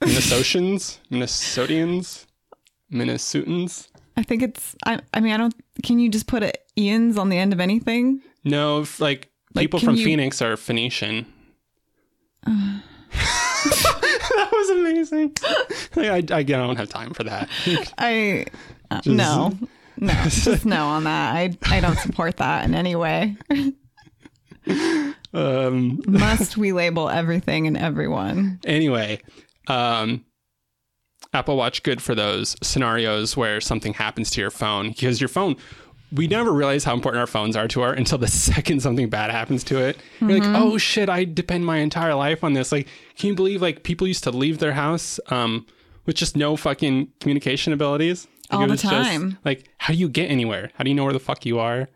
[0.00, 2.26] Minnesotans, Minnesotians,
[2.92, 3.88] Minnesotans.
[4.16, 4.74] I think it's.
[4.86, 5.00] I.
[5.12, 5.54] I mean, I don't.
[5.82, 8.22] Can you just put a Ian's on the end of anything?
[8.44, 11.26] No, f- like, Like, people from you- Phoenix are Phoenician.
[12.46, 15.32] that was amazing.
[15.96, 17.48] Like, I, I, I don't have time for that.
[17.98, 18.46] I.
[18.90, 19.52] Uh, no.
[19.98, 20.12] No.
[20.28, 21.34] Just no on that.
[21.34, 21.56] I.
[21.64, 23.36] I don't support that in any way.
[25.34, 28.58] Um, Must we label everything and everyone?
[28.64, 29.20] anyway,
[29.66, 30.24] um,
[31.34, 35.56] Apple Watch good for those scenarios where something happens to your phone because your phone.
[36.12, 39.30] We never realize how important our phones are to our until the second something bad
[39.30, 39.98] happens to it.
[40.20, 42.70] You're like, oh shit, I depend my entire life on this.
[42.70, 42.86] Like,
[43.18, 45.66] can you believe like people used to leave their house um,
[46.06, 48.28] with just no fucking communication abilities?
[48.50, 49.36] Like, All the was just, time.
[49.44, 50.70] like, how do you get anywhere?
[50.76, 51.88] How do you know where the fuck you are?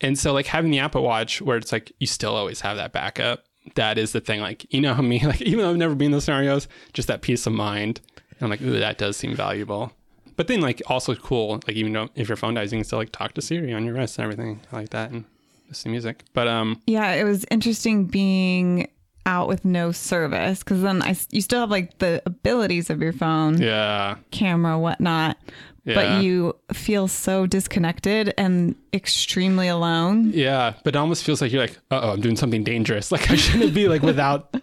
[0.00, 2.92] And so like having the Apple Watch where it's like you still always have that
[2.92, 3.44] backup.
[3.74, 4.40] That is the thing.
[4.40, 7.08] Like, you know how me, like even though I've never been in those scenarios, just
[7.08, 8.00] that peace of mind.
[8.30, 9.92] And I'm like, ooh, that does seem valuable.
[10.36, 12.98] But then like also cool, like even though if your phone dies, you can still
[13.00, 15.24] like talk to Siri on your wrist and everything I like that and
[15.68, 16.24] listen to music.
[16.32, 18.88] But um Yeah, it was interesting being
[19.26, 23.12] out with no service because then I, you still have like the abilities of your
[23.12, 24.16] phone, Yeah.
[24.30, 25.36] camera, whatnot,
[25.84, 25.94] Yeah.
[25.94, 30.30] but you feel so disconnected and extremely alone.
[30.34, 30.74] Yeah.
[30.82, 33.12] But it almost feels like you're like, uh oh, I'm doing something dangerous.
[33.12, 34.54] Like I shouldn't be like without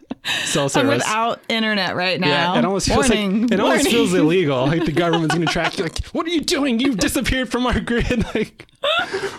[0.46, 0.90] cell service.
[0.92, 2.54] I'm without internet right now.
[2.54, 4.66] Yeah, it almost feels Warning, like it almost feels illegal.
[4.66, 5.84] Like the government's gonna track you.
[5.84, 6.80] Like, what are you doing?
[6.80, 8.26] You've disappeared from our grid.
[8.36, 8.66] Like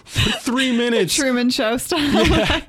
[0.05, 1.15] for three minutes.
[1.15, 2.63] Truman Show style.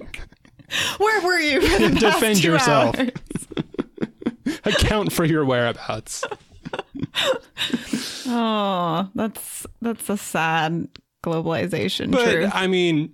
[0.97, 1.61] Where were you?
[1.61, 2.95] The Defend yourself.
[4.65, 6.23] Account for your whereabouts.
[8.27, 10.87] Oh, that's that's a sad
[11.23, 12.51] globalization But truth.
[12.53, 13.13] I mean,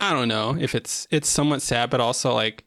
[0.00, 2.64] I don't know if it's it's somewhat sad, but also like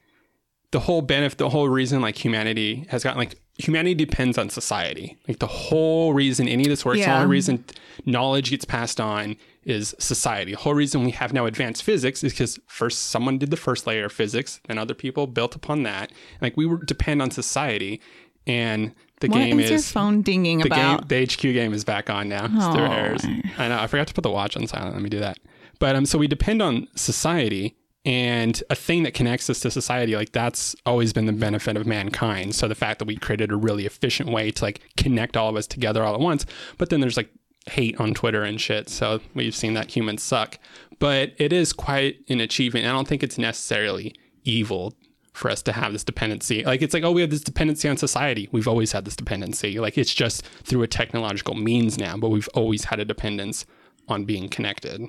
[0.71, 5.17] the whole benefit, the whole reason like humanity has gotten like humanity depends on society.
[5.27, 7.15] Like the whole reason any of this works, the Yeah.
[7.17, 7.63] only reason
[8.05, 10.53] knowledge gets passed on is society.
[10.53, 13.85] The whole reason we have now advanced physics is because first someone did the first
[13.85, 16.11] layer of physics, then other people built upon that.
[16.41, 18.01] Like we depend on society,
[18.47, 21.07] and the What game is phone dinging the about?
[21.09, 22.47] game, the HQ game is back on now.
[22.51, 22.77] Oh.
[22.83, 23.25] errors.
[23.57, 23.79] I know.
[23.79, 24.93] I forgot to put the watch on silent.
[24.93, 25.37] Let me do that.
[25.79, 30.15] But um, so we depend on society and a thing that connects us to society.
[30.15, 32.55] Like that's always been the benefit of mankind.
[32.55, 35.55] So the fact that we created a really efficient way to like connect all of
[35.57, 36.45] us together all at once.
[36.77, 37.29] But then there's like
[37.67, 38.89] hate on Twitter and shit.
[38.89, 40.59] So we've seen that humans suck.
[40.99, 42.85] But it is quite an achievement.
[42.85, 44.93] I don't think it's necessarily evil
[45.33, 46.63] for us to have this dependency.
[46.63, 48.49] Like it's like, oh, we have this dependency on society.
[48.51, 49.79] We've always had this dependency.
[49.79, 53.65] Like it's just through a technological means now, but we've always had a dependence
[54.09, 55.07] on being connected.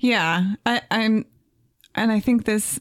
[0.00, 1.24] yeah, I, I'm,
[1.94, 2.80] and I think this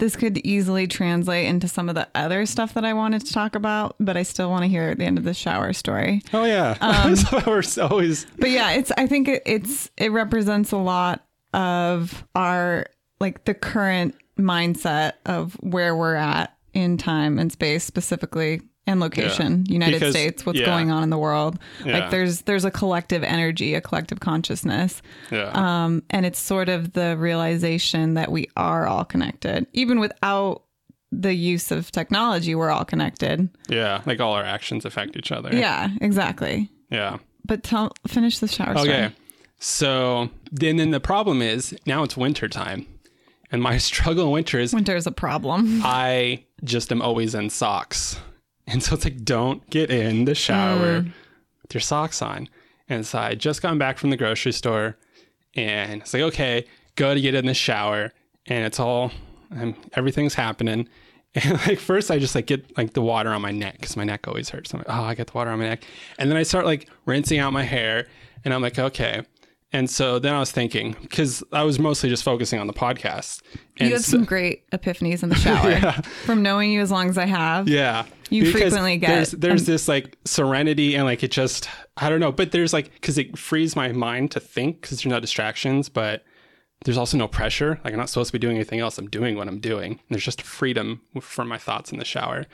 [0.00, 3.54] this could easily translate into some of the other stuff that I wanted to talk
[3.54, 6.22] about, but I still want to hear at the end of the shower story.
[6.32, 6.76] Oh yeah.
[6.90, 7.14] Um,
[7.46, 11.24] we're always But yeah, it's I think it, it's it represents a lot
[11.54, 12.86] of our
[13.20, 19.64] like the current mindset of where we're at in time and space specifically and location,
[19.68, 20.66] United Because- States, what's yeah.
[20.66, 21.58] going on in the world.
[21.84, 21.98] Yeah.
[22.00, 25.00] Like there's there's a collective energy, a collective consciousness.
[25.30, 25.50] yeah.
[25.54, 29.66] Um and it's sort of the realization that we are all connected.
[29.72, 30.64] Even without
[31.12, 33.48] the use of technology, we're all connected.
[33.68, 34.00] yeah.
[34.06, 35.54] Like all our actions affect each other.
[35.54, 36.70] Yeah, exactly.
[36.90, 37.18] Yeah.
[37.44, 38.90] But tell finish the shower story.
[38.90, 39.14] Okay.
[39.58, 42.86] So then then the problem is now it's winter time.
[43.52, 45.80] And my struggle in winter is Winter is a problem.
[45.84, 48.20] I just am always in socks.
[48.70, 51.02] And so it's like, don't get in the shower
[51.62, 52.48] with your socks on.
[52.88, 54.96] And so I just gotten back from the grocery store
[55.54, 56.66] and it's like, okay,
[56.96, 58.12] go to get in the shower.
[58.46, 59.12] And it's all,
[59.52, 60.88] um, everything's happening.
[61.32, 64.02] And like first I just like get like the water on my neck because my
[64.02, 64.74] neck always hurts.
[64.74, 65.84] I'm like, oh, I get the water on my neck.
[66.18, 68.08] And then I start like rinsing out my hair
[68.44, 69.22] and I'm like, okay.
[69.72, 73.42] And so then I was thinking, because I was mostly just focusing on the podcast.
[73.78, 76.00] You have so- some great epiphanies in the shower Yeah.
[76.26, 77.68] from knowing you as long as I have.
[77.68, 78.06] Yeah.
[78.30, 82.20] You Because frequently get- there's there's this like serenity and like it just I don't
[82.20, 85.88] know, but there's like because it frees my mind to think because there's no distractions,
[85.88, 86.24] but
[86.84, 87.78] there's also no pressure.
[87.84, 88.96] Like I'm not supposed to be doing anything else.
[88.98, 89.92] I'm doing what I'm doing.
[89.92, 92.46] And there's just freedom from my thoughts in the shower.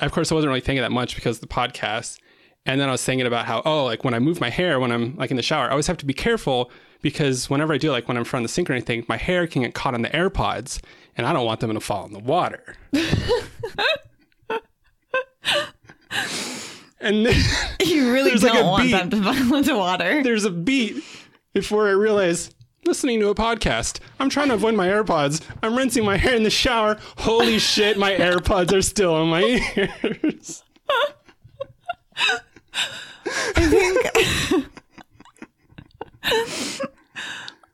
[0.00, 2.18] Of course, I wasn't really thinking that much because of the podcast.
[2.66, 4.92] And then I was thinking about how, oh, like when I move my hair when
[4.92, 6.70] I'm like in the shower, I always have to be careful
[7.00, 9.16] because whenever I do, like when I'm in front of the sink or anything, my
[9.16, 10.80] hair can get caught on the AirPods
[11.16, 12.76] and I don't want them to fall in the water.
[17.00, 17.34] and then
[17.84, 18.92] You really don't like a want beat.
[18.92, 20.22] them to fall into water.
[20.22, 21.02] there's a beat
[21.54, 22.50] before I realize
[22.86, 24.00] listening to a podcast.
[24.18, 25.42] I'm trying to avoid my AirPods.
[25.62, 26.98] I'm rinsing my hair in the shower.
[27.18, 29.42] Holy shit, my AirPods are still in my
[29.76, 30.64] ears.
[33.56, 34.66] I think.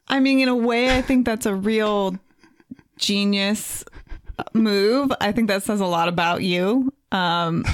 [0.09, 2.17] I mean, in a way, I think that's a real
[2.97, 3.85] genius
[4.55, 5.11] move.
[5.21, 6.93] I think that says a lot about you.
[7.13, 7.65] Um,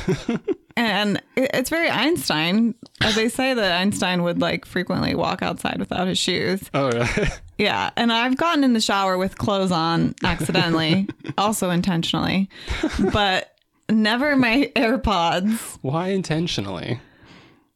[0.76, 2.74] and it's very Einstein.
[3.00, 6.68] Uh, They say that Einstein would like frequently walk outside without his shoes.
[6.74, 7.28] Oh, really?
[7.58, 11.06] Yeah, and I've gotten in the shower with clothes on accidentally,
[11.38, 12.48] also intentionally,
[13.12, 13.54] but
[13.88, 15.78] never my AirPods.
[15.80, 16.98] Why intentionally?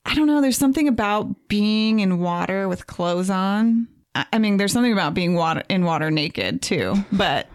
[0.05, 0.40] I don't know.
[0.40, 3.86] There's something about being in water with clothes on.
[4.16, 6.94] I I mean, there's something about being water in water naked too.
[7.12, 7.49] But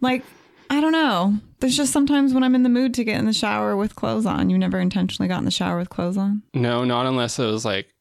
[0.00, 0.24] like,
[0.72, 1.36] I don't know.
[1.60, 4.24] There's just sometimes when I'm in the mood to get in the shower with clothes
[4.24, 4.48] on.
[4.48, 6.42] You never intentionally got in the shower with clothes on.
[6.54, 7.92] No, not unless it was like,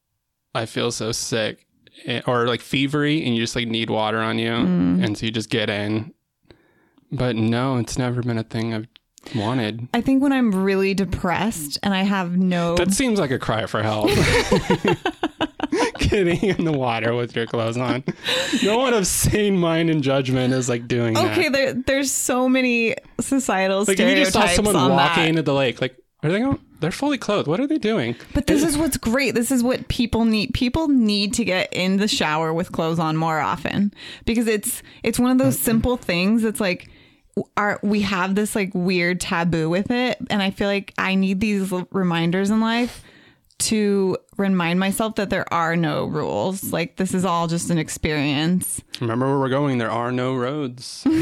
[0.55, 1.67] I feel so sick
[2.05, 4.53] eh, or like fevery and you just like need water on you.
[4.53, 6.13] And so you just get in.
[7.11, 8.87] But no, it's never been a thing I've
[9.35, 9.89] wanted.
[9.93, 13.65] I think when I'm really depressed and I have no That seems like a cry
[13.65, 14.11] for help.
[16.11, 18.03] getting in the water with your clothes on.
[18.63, 21.31] No one of sane mind and judgment is like doing that.
[21.31, 25.29] Okay, there, there's so many societal Like if you just saw someone walking that.
[25.29, 26.59] into the lake, like are they going?
[26.79, 27.47] They're fully clothed.
[27.47, 28.15] What are they doing?
[28.33, 29.33] But this is what's great.
[29.33, 30.53] This is what people need.
[30.53, 33.93] People need to get in the shower with clothes on more often
[34.25, 35.65] because it's it's one of those mm-hmm.
[35.65, 36.43] simple things.
[36.43, 36.89] It's like
[37.57, 41.39] our we have this like weird taboo with it, and I feel like I need
[41.39, 43.03] these reminders in life
[43.61, 46.71] to remind myself that there are no rules.
[46.71, 48.81] Like this is all just an experience.
[48.99, 49.77] Remember where we're going.
[49.77, 51.05] There are no roads.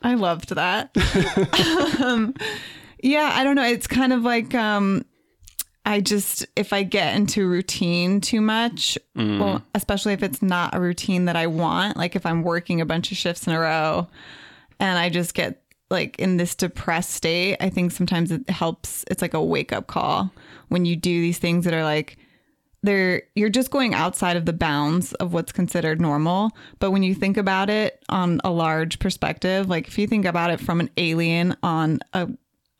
[0.00, 0.90] I loved that.
[2.00, 2.34] um,
[3.02, 3.64] yeah, I don't know.
[3.64, 5.04] It's kind of like um,
[5.84, 10.80] I just if I get into routine too much, well, especially if it's not a
[10.80, 14.06] routine that I want, like if I'm working a bunch of shifts in a row,
[14.80, 19.04] and I just get like in this depressed state, I think sometimes it helps.
[19.10, 20.30] It's like a wake up call
[20.68, 22.18] when you do these things that are like
[22.82, 27.14] they're you're just going outside of the bounds of what's considered normal but when you
[27.14, 30.88] think about it on a large perspective like if you think about it from an
[30.96, 32.28] alien on a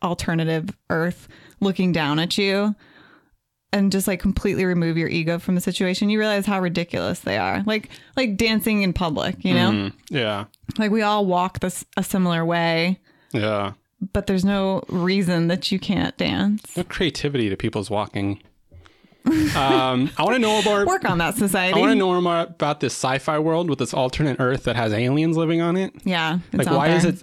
[0.02, 1.26] alternative earth
[1.60, 2.74] looking down at you
[3.72, 7.36] and just like completely remove your ego from the situation you realize how ridiculous they
[7.36, 10.44] are like like dancing in public you know Mm, yeah.
[10.78, 12.98] like we all walk this a similar way
[13.32, 13.72] Yeah.
[14.12, 18.40] but there's no reason that you can't dance No creativity to people's walking.
[19.26, 20.86] um, I want to know more.
[20.94, 23.92] work on that society I want to know more about this sci-fi world with this
[23.92, 25.92] alternate Earth that has aliens living on it.
[26.04, 27.22] yeah it's Like, why is it?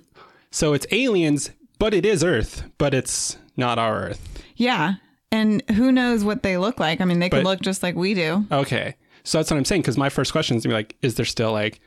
[0.52, 4.44] So it's aliens, but it is Earth, but it's not our Earth.
[4.56, 4.96] Yeah.
[5.36, 7.02] And who knows what they look like?
[7.02, 8.46] I mean, they could But- look just like we do.
[8.52, 9.82] Okay, so that's what I'm saying.
[9.82, 11.80] Because my first question is gonna be like, is there still like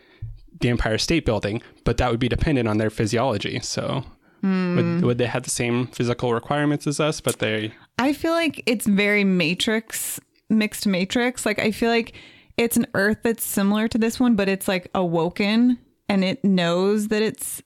[0.61, 1.63] the Empire State Building?
[1.85, 3.61] But that would be dependent on their physiology.
[3.61, 4.05] So
[4.43, 4.77] Hmm.
[4.77, 7.21] would, would they have the same physical requirements as us?
[7.21, 10.21] But they I feel like it's very matrix,
[10.51, 11.45] mixed matrix.
[11.47, 12.13] Like, I feel like
[12.57, 15.79] it's an earth that's similar to this one, but it's like awoken
[16.09, 17.63] and it knows that it's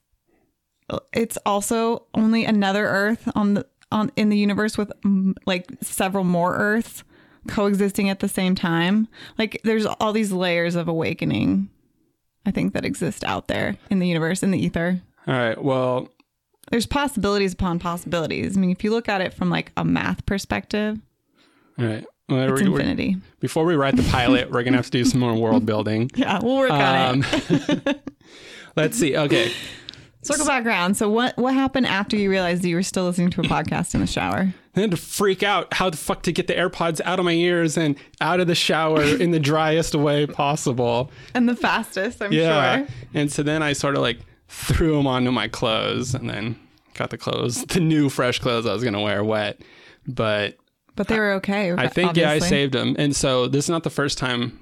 [1.14, 6.24] it's also only another earth on the on in the universe with mm, like several
[6.24, 7.04] more earths
[7.48, 9.06] coexisting at the same time
[9.38, 11.68] like there's all these layers of awakening
[12.46, 15.62] i think that exist out there in the universe in the ether all right.
[15.62, 16.08] Well,
[16.72, 18.56] there's possibilities upon possibilities.
[18.56, 20.98] I mean, if you look at it from like a math perspective,
[21.78, 22.04] all right.
[22.28, 23.16] Well, it's we're- we're- infinity.
[23.38, 26.10] before we write the pilot, we're gonna have to do some more world building.
[26.16, 27.86] Yeah, we'll work on it.
[27.88, 27.94] Um,
[28.76, 29.16] let's see.
[29.16, 29.52] Okay.
[30.22, 30.96] Circle back around.
[30.96, 33.94] So, what what happened after you realized that you were still listening to a podcast
[33.94, 34.54] in the shower?
[34.76, 37.32] I had to freak out how the fuck to get the AirPods out of my
[37.32, 41.10] ears and out of the shower in the driest way possible.
[41.34, 42.78] And the fastest, I'm Yeah.
[42.78, 42.86] sure.
[43.14, 46.56] And so then I sort of like threw them onto my clothes and then
[46.94, 49.60] got the clothes, the new fresh clothes I was going to wear wet.
[50.06, 50.56] But
[50.96, 51.72] But they were okay.
[51.72, 52.94] I think, yeah, I saved them.
[52.98, 54.58] And so this is not the first time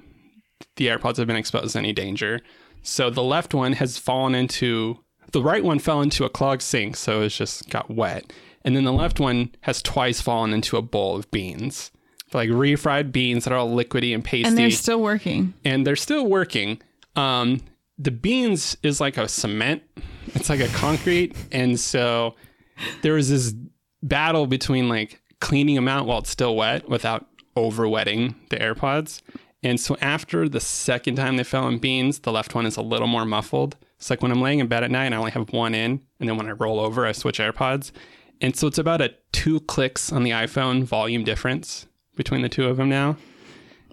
[0.75, 2.41] the AirPods have been exposed to any danger.
[2.83, 4.97] So the left one has fallen into,
[5.31, 6.95] the right one fell into a clogged sink.
[6.95, 8.31] So it's just got wet.
[8.63, 11.91] And then the left one has twice fallen into a bowl of beans.
[12.33, 15.53] Like refried beans that are all liquidy and pasty And they're still working.
[15.65, 16.81] and they're still working.
[17.15, 17.61] Um,
[17.97, 19.83] the beans is like a cement,
[20.27, 22.35] it's like a concrete, and so
[23.01, 23.53] there was this
[24.01, 27.25] battle between like cleaning them out while it's still wet without
[27.55, 29.21] over wetting the AirPods.
[29.61, 32.81] And so after the second time they fell in beans, the left one is a
[32.81, 33.75] little more muffled.
[34.01, 36.27] It's like when I'm laying in bed at night, I only have one in, and
[36.27, 37.91] then when I roll over, I switch AirPods.
[38.41, 41.85] And so it's about a two clicks on the iPhone volume difference
[42.15, 43.15] between the two of them now.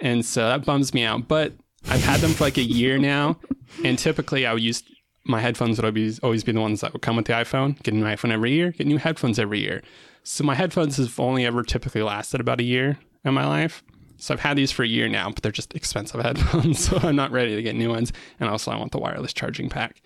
[0.00, 1.28] And so that bums me out.
[1.28, 1.52] But
[1.90, 3.36] I've had them for like a year now.
[3.84, 4.82] And typically I would use
[5.26, 7.80] my headphones would always always be the ones that would come with the iPhone.
[7.82, 9.82] Get a new iPhone every year, get new headphones every year.
[10.22, 13.84] So my headphones have only ever typically lasted about a year in my life.
[14.18, 16.78] So I've had these for a year now, but they're just expensive headphones.
[16.78, 18.12] So I'm not ready to get new ones.
[18.40, 20.02] And also I want the wireless charging pack.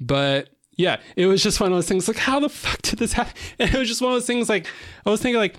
[0.00, 3.12] But yeah, it was just one of those things like, how the fuck did this
[3.12, 3.34] happen?
[3.58, 4.66] And it was just one of those things like,
[5.06, 5.56] I was thinking like,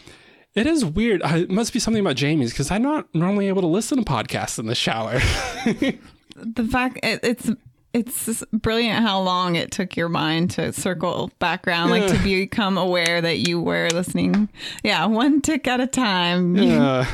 [0.55, 1.23] it is weird.
[1.23, 4.03] I, it must be something about Jamie's because I'm not normally able to listen to
[4.03, 5.19] podcasts in the shower.
[6.35, 7.51] The fact it, it's
[7.93, 12.17] it's just brilliant how long it took your mind to circle back around, like to
[12.23, 14.49] become aware that you were listening.
[14.83, 16.57] Yeah, one tick at a time.
[16.57, 17.05] Uh,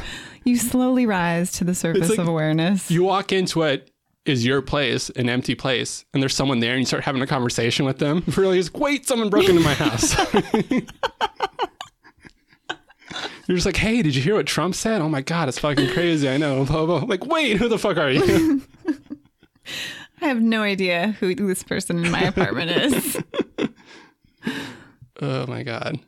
[0.50, 2.90] you slowly rise to the surface like of awareness.
[2.92, 3.92] you walk into it
[4.26, 7.28] is your place, an empty place, and there's someone there, and you start having a
[7.28, 8.24] conversation with them.
[8.38, 10.16] Really, just wait, someone broke into my house.
[13.48, 15.02] You're just like, hey, did you hear what Trump said?
[15.02, 16.30] Oh my god, it's fucking crazy.
[16.30, 16.64] I know.
[16.66, 16.98] Blah, blah.
[17.00, 18.62] Like, wait, who the fuck are you?
[20.22, 23.18] I have no idea who this person in my apartment is.
[25.22, 26.00] oh my god.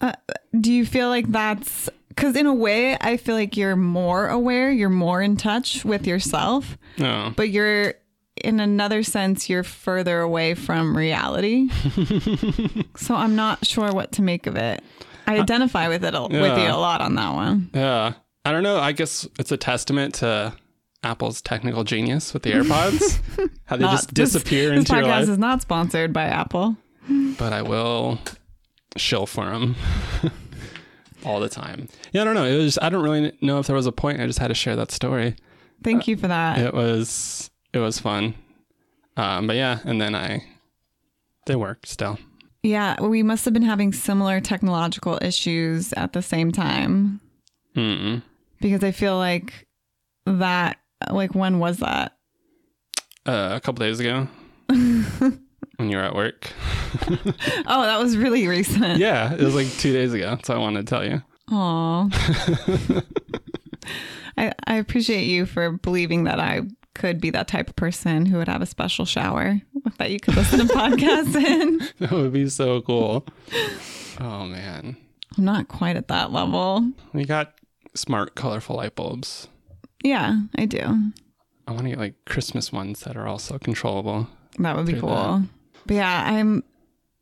[0.00, 0.14] Uh,
[0.60, 4.70] do you feel like that's because in a way I feel like you're more aware,
[4.70, 7.32] you're more in touch with yourself, No.
[7.36, 7.94] but you're
[8.42, 11.68] in another sense you're further away from reality.
[12.96, 14.82] so I'm not sure what to make of it.
[15.26, 17.70] I uh, identify with it a, with you a lot on that one.
[17.72, 18.14] Yeah.
[18.44, 18.78] I don't know.
[18.78, 20.52] I guess it's a testament to
[21.02, 23.20] Apple's technical genius with the AirPods.
[23.64, 25.28] How they Not- just disappear this, into this your podcast life.
[25.30, 26.76] is not sponsored by Apple.
[27.38, 28.18] but I will
[28.96, 29.76] shill for them
[31.24, 31.88] all the time.
[32.12, 32.44] Yeah, I don't know.
[32.44, 32.78] It was.
[32.80, 34.20] I don't really know if there was a point.
[34.20, 35.36] I just had to share that story.
[35.82, 36.58] Thank you for that.
[36.58, 37.50] It was.
[37.72, 38.34] It was fun.
[39.16, 40.44] Um, but yeah, and then I.
[41.46, 42.18] They work still.
[42.62, 47.20] Yeah, we must have been having similar technological issues at the same time
[47.76, 48.22] Mm-mm.
[48.62, 49.66] because I feel like
[50.24, 50.78] that,
[51.10, 52.16] like, when was that?
[53.26, 54.28] Uh, a couple days ago,
[55.76, 56.50] when you were at work.
[57.66, 58.98] Oh, that was really recent.
[58.98, 60.38] Yeah, it was like two days ago.
[60.44, 61.22] So I wanted to tell you.
[61.50, 62.08] Aw.
[64.38, 66.62] I, I appreciate you for believing that I
[66.94, 69.60] could be that type of person who would have a special shower
[69.98, 71.80] that you could listen to podcasts in.
[71.98, 73.26] That would be so cool.
[74.20, 74.96] Oh man,
[75.36, 76.92] I'm not quite at that level.
[77.12, 77.54] we got
[77.94, 79.48] smart, colorful light bulbs.
[80.02, 80.80] Yeah, I do.
[81.66, 84.28] I want to get like Christmas ones that are also controllable.
[84.58, 85.42] That would be cool.
[85.86, 86.62] But yeah, I'm.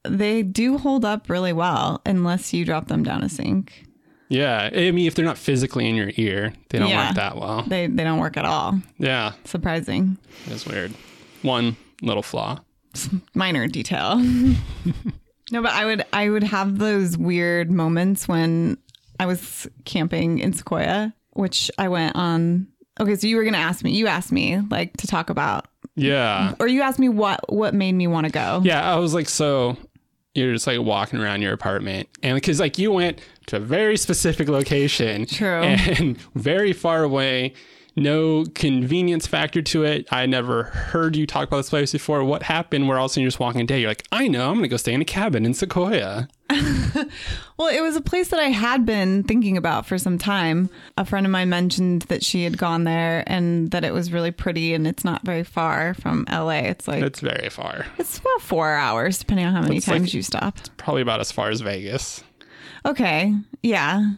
[0.05, 3.85] They do hold up really well unless you drop them down a sink.
[4.29, 7.07] Yeah, I mean, if they're not physically in your ear, they don't Yeah.
[7.09, 7.63] work that well.
[7.63, 8.81] They they don't work at all.
[8.99, 10.17] Yeah, Surprising.
[10.47, 10.93] it's weird.
[11.43, 12.61] One little flaw.
[13.35, 14.17] minor detail.
[15.51, 18.79] no, but I would I would have those weird moments when
[19.21, 22.69] I was camping in Sequoia, which I went on.
[23.01, 23.93] Okay, so you were gonna ask me.
[23.93, 27.93] You asked me like to talk about, Yeah, or you asked me what what made
[27.93, 28.61] me want to go.
[28.65, 28.91] yeah.
[28.93, 29.77] I was like, so
[30.35, 33.97] you're just like walking around your apartment, and because like you went to a very
[33.99, 35.61] specific location, True.
[35.63, 37.53] and very far away.
[37.95, 40.07] No convenience factor to it.
[40.11, 42.25] I never heard you talk about this place before.
[42.25, 43.81] What happened where all of a sudden you're just walking a day?
[43.81, 46.27] You're like, I know, I'm gonna go stay in a cabin in Sequoia.
[47.59, 50.69] Well, it was a place that I had been thinking about for some time.
[50.97, 54.33] A friend of mine mentioned that she had gone there and that it was really
[54.33, 56.63] pretty, and it's not very far from LA.
[56.71, 57.87] It's like It's very far.
[57.99, 60.59] it's about four hours, depending on how many It's like- times you stop.
[60.77, 62.25] Probably about as far as Vegas.
[62.85, 63.33] Okay,
[63.63, 64.15] yeah,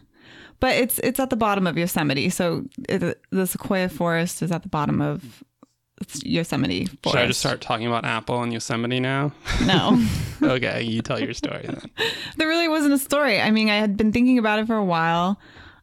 [0.60, 4.62] but it's it's at the bottom of Yosemite, so it, the Sequoia Forest is at
[4.62, 5.44] the bottom of
[6.22, 7.10] Yosemite Forest.
[7.10, 9.32] Should I just start talking about Apple and Yosemite now?
[9.64, 10.04] No,
[10.42, 11.90] okay, you tell your story then.
[12.36, 13.40] there really wasn't a story.
[13.40, 15.38] I mean, I had been thinking about it for a while.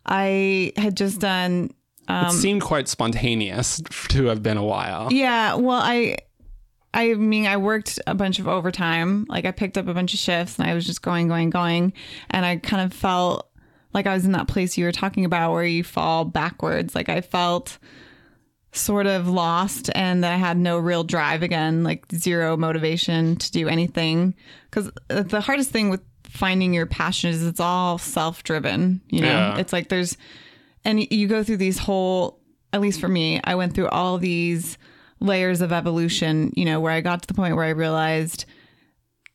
[0.06, 1.72] I had just done.
[2.10, 5.12] it um, seemed quite spontaneous to have been a while.
[5.12, 6.18] Yeah, well, I.
[6.94, 9.26] I mean, I worked a bunch of overtime.
[9.30, 11.94] Like, I picked up a bunch of shifts and I was just going, going, going.
[12.30, 13.50] And I kind of felt
[13.94, 16.94] like I was in that place you were talking about where you fall backwards.
[16.94, 17.78] Like, I felt
[18.74, 23.52] sort of lost and that I had no real drive again, like zero motivation to
[23.52, 24.34] do anything.
[24.70, 29.02] Because the hardest thing with finding your passion is it's all self driven.
[29.10, 29.58] You know, Yeah.
[29.58, 30.16] it's like there's,
[30.86, 32.40] and you go through these whole,
[32.72, 34.78] at least for me, I went through all these
[35.20, 38.46] layers of evolution, you know, where I got to the point where I realized,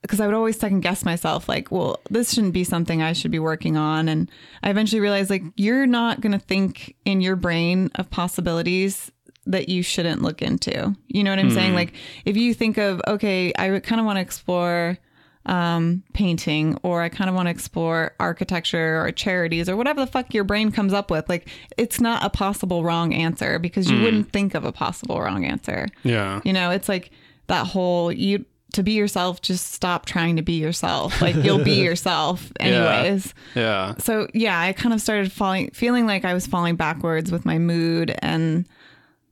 [0.03, 3.30] because I would always second guess myself, like, well, this shouldn't be something I should
[3.30, 4.09] be working on.
[4.09, 4.30] And
[4.62, 9.11] I eventually realized, like, you're not going to think in your brain of possibilities
[9.47, 10.94] that you shouldn't look into.
[11.09, 11.74] You know what I'm saying?
[11.74, 11.94] Like,
[12.24, 14.99] if you think of, okay, I kind of want to explore
[15.47, 20.07] um, painting, or I kind of want to explore architecture or charities or whatever the
[20.07, 24.03] fuck your brain comes up with, like, it's not a possible wrong answer because you
[24.03, 25.86] wouldn't think of a possible wrong answer.
[26.03, 26.40] Yeah.
[26.44, 27.11] You know, it's like
[27.47, 31.22] that whole you to be yourself, just stop trying to be yourself.
[31.22, 33.34] Like you'll be yourself anyways.
[33.55, 33.94] Yeah.
[33.99, 37.59] So yeah, I kind of started falling feeling like I was falling backwards with my
[37.59, 38.68] mood and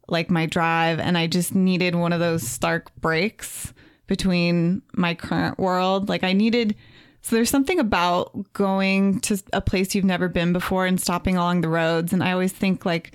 [0.09, 3.73] like my drive and I just needed one of those stark breaks
[4.07, 6.09] between my current world.
[6.09, 6.77] Like I needed
[7.23, 11.63] so there's something about going to a place you've never been before and stopping along
[11.63, 13.13] the roads and I always think like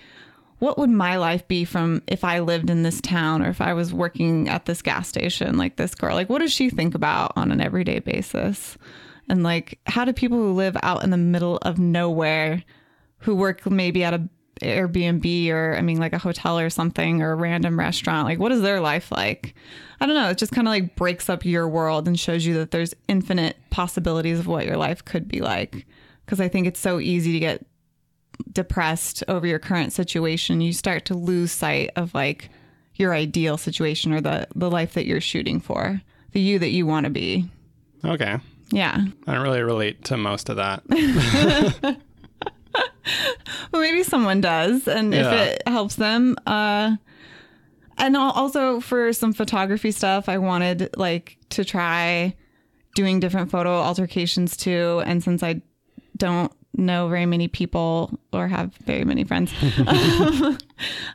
[0.59, 3.73] what would my life be from if I lived in this town or if I
[3.73, 6.15] was working at this gas station like this girl?
[6.15, 8.77] Like, what does she think about on an everyday basis?
[9.29, 12.63] And like, how do people who live out in the middle of nowhere,
[13.19, 14.27] who work maybe at a
[14.61, 18.51] Airbnb or I mean, like a hotel or something or a random restaurant, like, what
[18.51, 19.55] is their life like?
[20.01, 20.29] I don't know.
[20.29, 23.57] It just kind of like breaks up your world and shows you that there's infinite
[23.69, 25.85] possibilities of what your life could be like.
[26.25, 27.65] Because I think it's so easy to get
[28.51, 32.49] depressed over your current situation, you start to lose sight of like
[32.95, 36.01] your ideal situation or the the life that you're shooting for,
[36.31, 37.49] the you that you want to be.
[38.03, 38.37] Okay.
[38.71, 39.05] Yeah.
[39.27, 40.83] I don't really relate to most of that.
[43.71, 45.31] Well, maybe someone does, and Yeah.
[45.31, 46.35] if it helps them.
[46.47, 46.95] Uh,
[47.97, 52.35] and also for some photography stuff, I wanted like to try
[52.95, 55.01] doing different photo altercations too.
[55.05, 55.61] And since I
[56.17, 59.51] don't know very many people or have very many friends,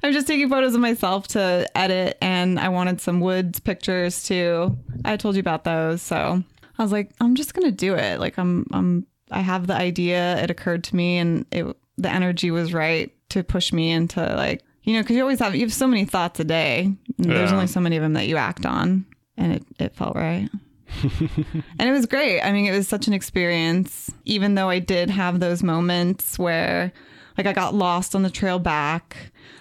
[0.03, 2.18] I'm just taking photos of myself to edit.
[2.20, 4.76] And I wanted some woods pictures too.
[5.05, 6.42] I told you about those, so
[6.78, 8.20] I was like, I'm just gonna do it.
[8.20, 10.36] Like I'm, I'm, I have the idea.
[10.42, 11.64] It occurred to me, and it
[11.97, 15.55] the energy was right to push me into like you know because you always have
[15.55, 16.92] you have so many thoughts a day.
[17.18, 20.16] and There's only so many of them that you act on, and it it felt
[20.16, 20.49] right.
[21.78, 22.40] and it was great.
[22.40, 24.11] I mean, it was such an experience.
[24.24, 26.92] Even though I did have those moments where,
[27.36, 29.16] like, I got lost on the trail back.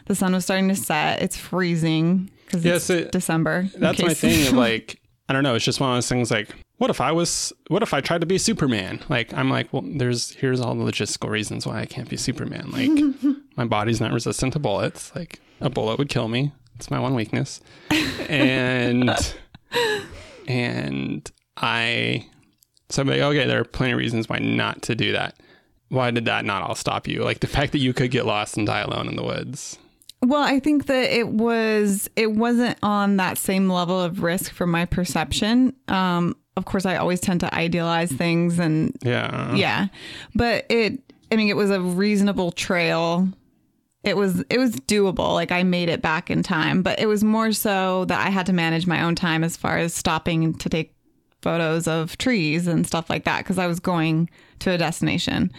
[0.06, 1.22] The sun was starting to set.
[1.22, 3.68] It's freezing because Yeah, it's so December.
[3.78, 4.48] That's my thing.
[4.48, 5.56] Of like, I don't know.
[5.56, 6.30] It's just one of those things.
[6.30, 7.54] Like, what if I was?
[7.68, 9.04] What if I tried to be Superman?
[9.10, 12.72] Like, I'm like, well, there's here's all the logistical reasons why I can't be Superman.
[12.72, 15.16] Like, my body's not resistant to bullets.
[15.16, 16.52] Like, a bullet would kill me.
[16.76, 17.62] It's my one weakness.
[18.28, 19.10] And
[20.48, 22.28] and I,
[22.90, 25.36] so I'm like, okay, there are plenty of reasons why not to do that.
[25.90, 27.24] Why did that not all stop you?
[27.24, 29.78] Like the fact that you could get lost and die alone in the woods.
[30.24, 34.72] Well, I think that it was it wasn't on that same level of risk from
[34.72, 35.74] my perception.
[35.90, 39.54] Um, of course, I always tend to idealize things, and Yeah.
[39.54, 39.88] yeah,
[40.34, 41.00] but it.
[41.32, 43.28] I mean, it was a reasonable trail.
[44.04, 45.34] It was it was doable.
[45.34, 48.46] Like I made it back in time, but it was more so that I had
[48.46, 50.96] to manage my own time as far as stopping to take
[51.42, 55.52] photos of trees and stuff like that because I was going to a destination.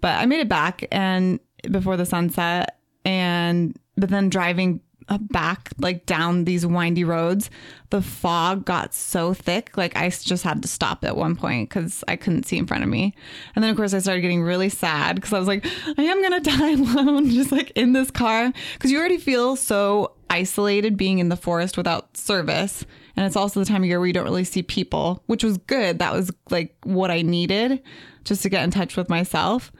[0.00, 4.80] But I made it back and before the sunset and but then driving
[5.18, 7.50] back like down these windy roads,
[7.90, 12.02] the fog got so thick like i just had to stop at one point cuz
[12.08, 13.14] I couldn't see in front of me.
[13.54, 15.66] And then of course I started getting really sad cuz I was like
[15.98, 20.12] I am to die alone just like in this car cuz you already feel so
[20.30, 22.84] isolated being in the forest without service.
[23.16, 25.58] And it's also the time of year where you don't really see people, which was
[25.58, 25.98] good.
[25.98, 27.82] That was like what I needed
[28.24, 29.70] just to get in touch with myself.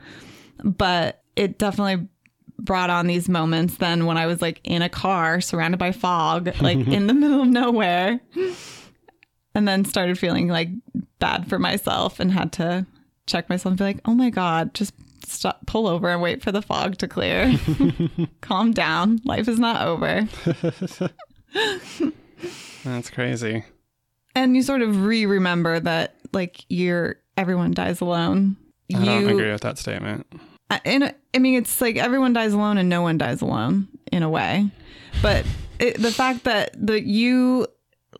[0.63, 2.07] But it definitely
[2.59, 6.49] brought on these moments than when I was like in a car surrounded by fog,
[6.61, 8.19] like in the middle of nowhere.
[9.55, 10.69] And then started feeling like
[11.19, 12.85] bad for myself and had to
[13.27, 14.93] check myself and be like, oh my God, just
[15.25, 17.53] stop, pull over and wait for the fog to clear.
[18.41, 19.21] Calm down.
[19.25, 20.27] Life is not over.
[22.83, 23.63] That's crazy.
[24.35, 28.57] and you sort of re-remember that like you're everyone dies alone
[28.93, 30.27] I don't agree with that statement.
[30.69, 33.87] I- in a, I mean it's like everyone dies alone and no one dies alone
[34.11, 34.69] in a way
[35.21, 35.45] but
[35.79, 37.67] it, the fact that the you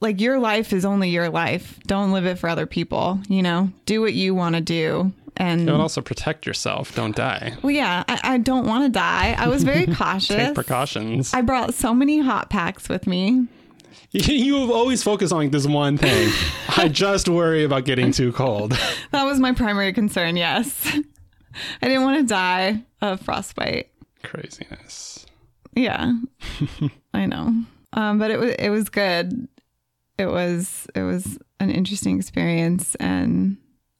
[0.02, 3.72] like your life is only your life don't live it for other people you know
[3.86, 6.94] do what you want to do and But also protect yourself.
[6.94, 7.54] Don't die.
[7.64, 10.36] well yeah I, I don't want to die i was very cautious.
[10.36, 11.34] Take precautions.
[11.34, 13.48] i brought so many hot packs with me
[14.12, 16.32] you always focus on this one thing.
[16.78, 18.78] I just worry about getting too cold.
[19.12, 20.88] that was my primary concern yes
[21.82, 23.90] i didn't want to die of frostbite
[24.24, 25.26] Craziness.
[25.76, 26.14] Yeah,
[27.14, 27.54] I know.
[27.92, 29.48] Um, but it was it was good.
[30.18, 33.58] It was it was an interesting experience, and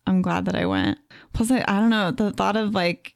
[0.08, 0.98] I'm glad that I went.
[1.34, 3.16] Plus, I, I don't know the thought of like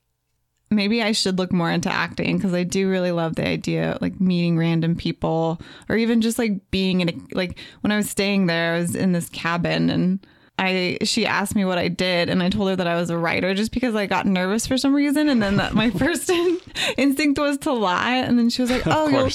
[0.69, 4.01] maybe I should look more into acting because I do really love the idea of,
[4.01, 8.09] like meeting random people or even just like being in a like when I was
[8.09, 10.27] staying there, I was in this cabin and.
[10.59, 13.17] I she asked me what I did and I told her that I was a
[13.17, 16.57] writer just because I got nervous for some reason and then that my first in,
[16.97, 19.29] instinct was to lie and then she was like oh you'll,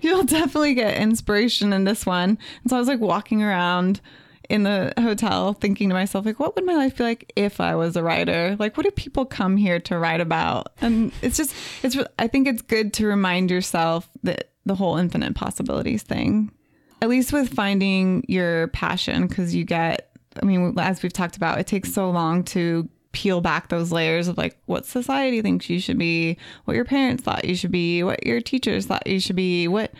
[0.00, 2.38] you'll definitely get inspiration in this one.
[2.62, 4.00] And so I was like walking around
[4.48, 7.74] in the hotel thinking to myself like what would my life be like if I
[7.74, 8.56] was a writer?
[8.58, 10.72] Like what do people come here to write about?
[10.80, 15.34] And it's just it's I think it's good to remind yourself that the whole infinite
[15.34, 16.52] possibilities thing
[17.00, 20.07] at least with finding your passion because you get
[20.42, 24.28] i mean as we've talked about it takes so long to peel back those layers
[24.28, 26.36] of like what society thinks you should be
[26.66, 29.92] what your parents thought you should be what your teachers thought you should be what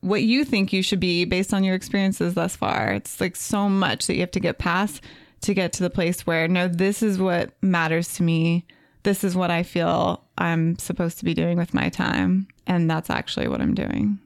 [0.00, 2.92] what you think you should be based on your experiences thus far.
[2.92, 5.02] It's like so much that you have to get past
[5.42, 8.64] to get to the place where no this is what matters to me.
[9.02, 12.48] This is what i feel i'm supposed to be doing with my time.
[12.66, 14.18] And that's actually what i'm doing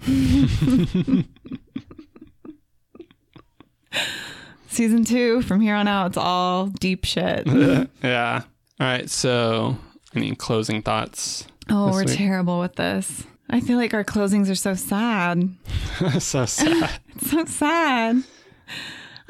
[4.68, 7.46] Season two, from here on out, it's all deep shit.
[8.02, 8.42] yeah.
[8.78, 9.10] All right.
[9.10, 9.76] So,
[10.14, 11.46] any closing thoughts?
[11.68, 12.16] Oh, we're week.
[12.16, 13.24] terrible with this.
[13.48, 15.50] I feel like our closings are so sad.
[16.20, 16.90] so sad.
[17.08, 18.22] It's so sad.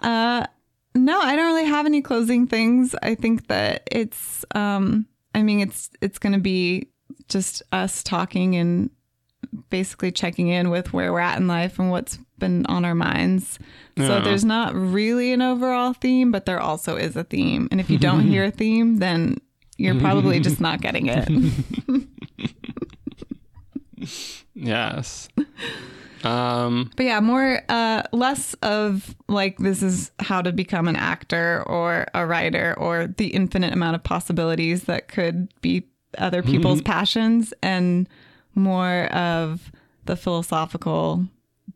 [0.03, 0.47] Uh,
[0.95, 2.95] no, I don't really have any closing things.
[3.03, 6.89] I think that it's um I mean it's it's going to be
[7.29, 8.91] just us talking and
[9.71, 13.59] basically checking in with where we're at in life and what's been on our minds.
[13.99, 14.21] So Yeah.
[14.21, 17.69] there's not really an overall theme, but there also is a theme.
[17.71, 19.39] And if you don't hear a theme, then
[19.77, 21.29] you're probably just not getting it.
[24.55, 25.29] Yes.
[26.25, 31.63] Um, But yeah, more uh less of like this is how to become an actor
[31.67, 35.85] or a writer or the infinite amount of possibilities that could be
[36.19, 38.09] other people's passions and
[38.55, 39.71] more of
[40.07, 41.27] the philosophical,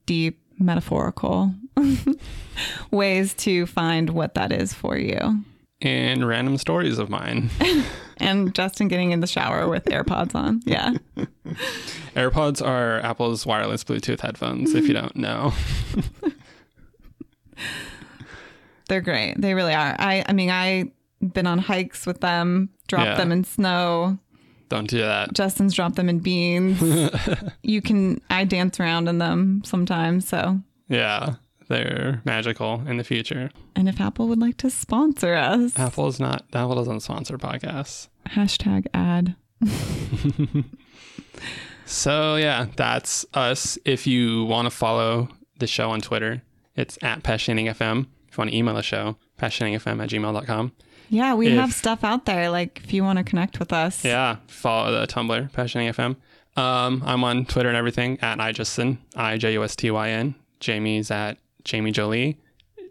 [0.07, 1.53] deep, metaphorical
[2.91, 5.45] ways to find what that is for you.
[5.83, 7.51] and random stories of mine.
[8.19, 10.63] And Justin getting in the shower with AirPods on.
[10.65, 10.93] Yeah.
[12.15, 15.53] AirPods are Apple's wireless Bluetooth headphones, if you don't know.
[18.89, 19.35] They're great.
[19.41, 19.97] They really are.
[19.99, 20.89] I I mean, I've
[21.33, 23.15] been on hikes with them, dropped Yeah.
[23.17, 24.19] them in snow.
[24.75, 25.33] Don't do that.
[25.35, 26.83] Justin's dropped them in beans.
[27.63, 30.27] you can I dance around in them sometimes.
[30.29, 30.59] So,
[30.89, 31.37] Yeah,
[31.69, 33.51] they're magical in the future.
[33.77, 38.09] and if Apple would like to sponsor us, Apple is not, Apple doesn't sponsor podcasts.
[38.31, 39.37] hashtag ad.
[41.87, 43.77] So yeah, that's us.
[43.85, 46.43] If you want to follow the show on Twitter,
[46.75, 48.07] it's at PassioningFM.
[48.29, 50.73] If you want to email the show, passioningfm at gmail.com.
[51.09, 52.51] Yeah, we If- have stuff out there.
[52.51, 56.17] Like if you want to connect with us, Yeah, follow the Tumblr, PassioningFM.
[56.57, 60.35] Um, I'm on Twitter and everything at iJustyn, I J U S T Y N.
[60.61, 62.39] Jamie's at Jamie Jolie,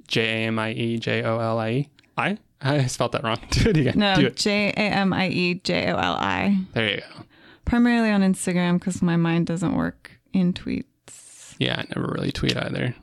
[0.07, 1.89] J A M I E J O L I E.
[2.18, 3.39] I I spelled that wrong.
[3.51, 3.93] Do it again.
[3.97, 6.57] no, J A M I E J O L I.
[6.74, 7.24] There you go.
[7.66, 12.57] Primarily on Instagram because my mind doesn't work in tweets Yeah, I never really tweet
[12.57, 12.93] either.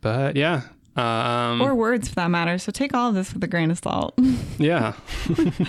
[0.00, 0.62] But yeah.
[0.98, 2.58] Um, or words for that matter.
[2.58, 4.18] So take all of this with a grain of salt.
[4.58, 4.94] yeah.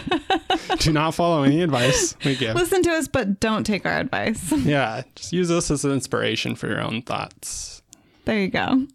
[0.79, 2.55] Do not follow any advice we give.
[2.55, 4.51] Listen to us, but don't take our advice.
[4.69, 7.81] Yeah, just use this as an inspiration for your own thoughts.
[8.25, 8.85] There you go.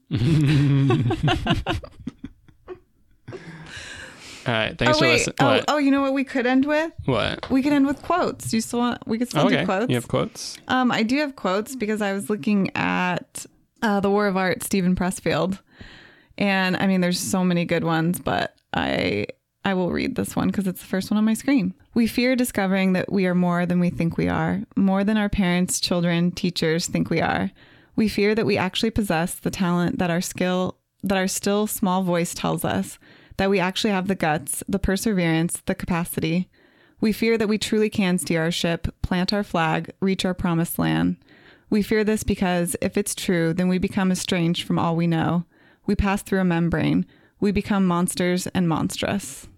[4.47, 5.35] All right, thanks oh for listening.
[5.41, 6.93] Oh, oh, you know what we could end with?
[7.07, 7.51] What?
[7.51, 8.51] We could end with quotes.
[8.51, 9.07] Do you still want?
[9.07, 9.89] We could still okay, do quotes.
[9.89, 10.59] you have quotes.
[10.68, 13.47] Um, I do have quotes because I was looking at
[13.82, 15.59] uh, the War of Art, Steven Pressfield,
[16.39, 19.26] and I mean, there's so many good ones, but I
[19.64, 21.74] I will read this one because it's the first one on my screen.
[21.95, 25.28] We fear discovering that we are more than we think we are, more than our
[25.28, 27.51] parents, children, teachers think we are.
[27.97, 32.03] We fear that we actually possess the talent that our skill that our still small
[32.03, 32.99] voice tells us,
[33.37, 36.49] that we actually have the guts, the perseverance, the capacity.
[37.01, 40.78] We fear that we truly can steer our ship, plant our flag, reach our promised
[40.78, 41.16] land.
[41.68, 45.45] We fear this because if it's true, then we become estranged from all we know.
[45.87, 47.07] We pass through a membrane.
[47.41, 49.49] We become monsters and monstrous.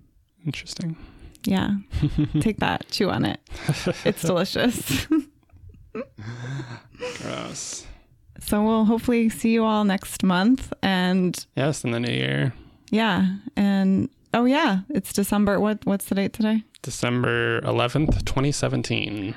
[0.45, 0.97] Interesting.
[1.45, 1.70] Yeah.
[2.41, 2.87] Take that.
[2.91, 3.41] Chew on it.
[4.05, 5.07] It's delicious.
[7.22, 7.87] Gross.
[8.41, 10.72] so we'll hopefully see you all next month.
[10.83, 12.53] And Yes, in the new year,
[12.91, 13.37] yeah.
[13.57, 15.61] And oh yeah, it's December.
[15.61, 16.62] What what's the date today?
[16.83, 19.35] December 11th, 2017,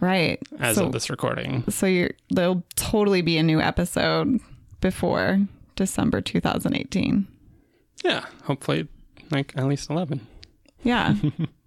[0.00, 0.38] Right.
[0.60, 1.64] as so, of this recording.
[1.70, 4.40] so you're there'll totally be a new episode
[4.80, 5.40] before
[5.76, 7.26] December 2018.
[8.04, 8.88] Yeah, hopefully,
[9.30, 10.26] like at least 11.
[10.82, 11.14] Yeah.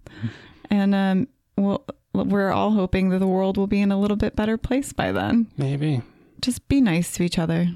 [0.70, 4.36] and um well we're all hoping that the world will be in a little bit
[4.36, 5.46] better place by then.
[5.56, 6.02] Maybe.
[6.40, 7.68] Just be nice to each other.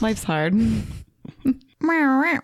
[0.00, 0.54] Life's hard.
[1.80, 2.40] Meow, meow.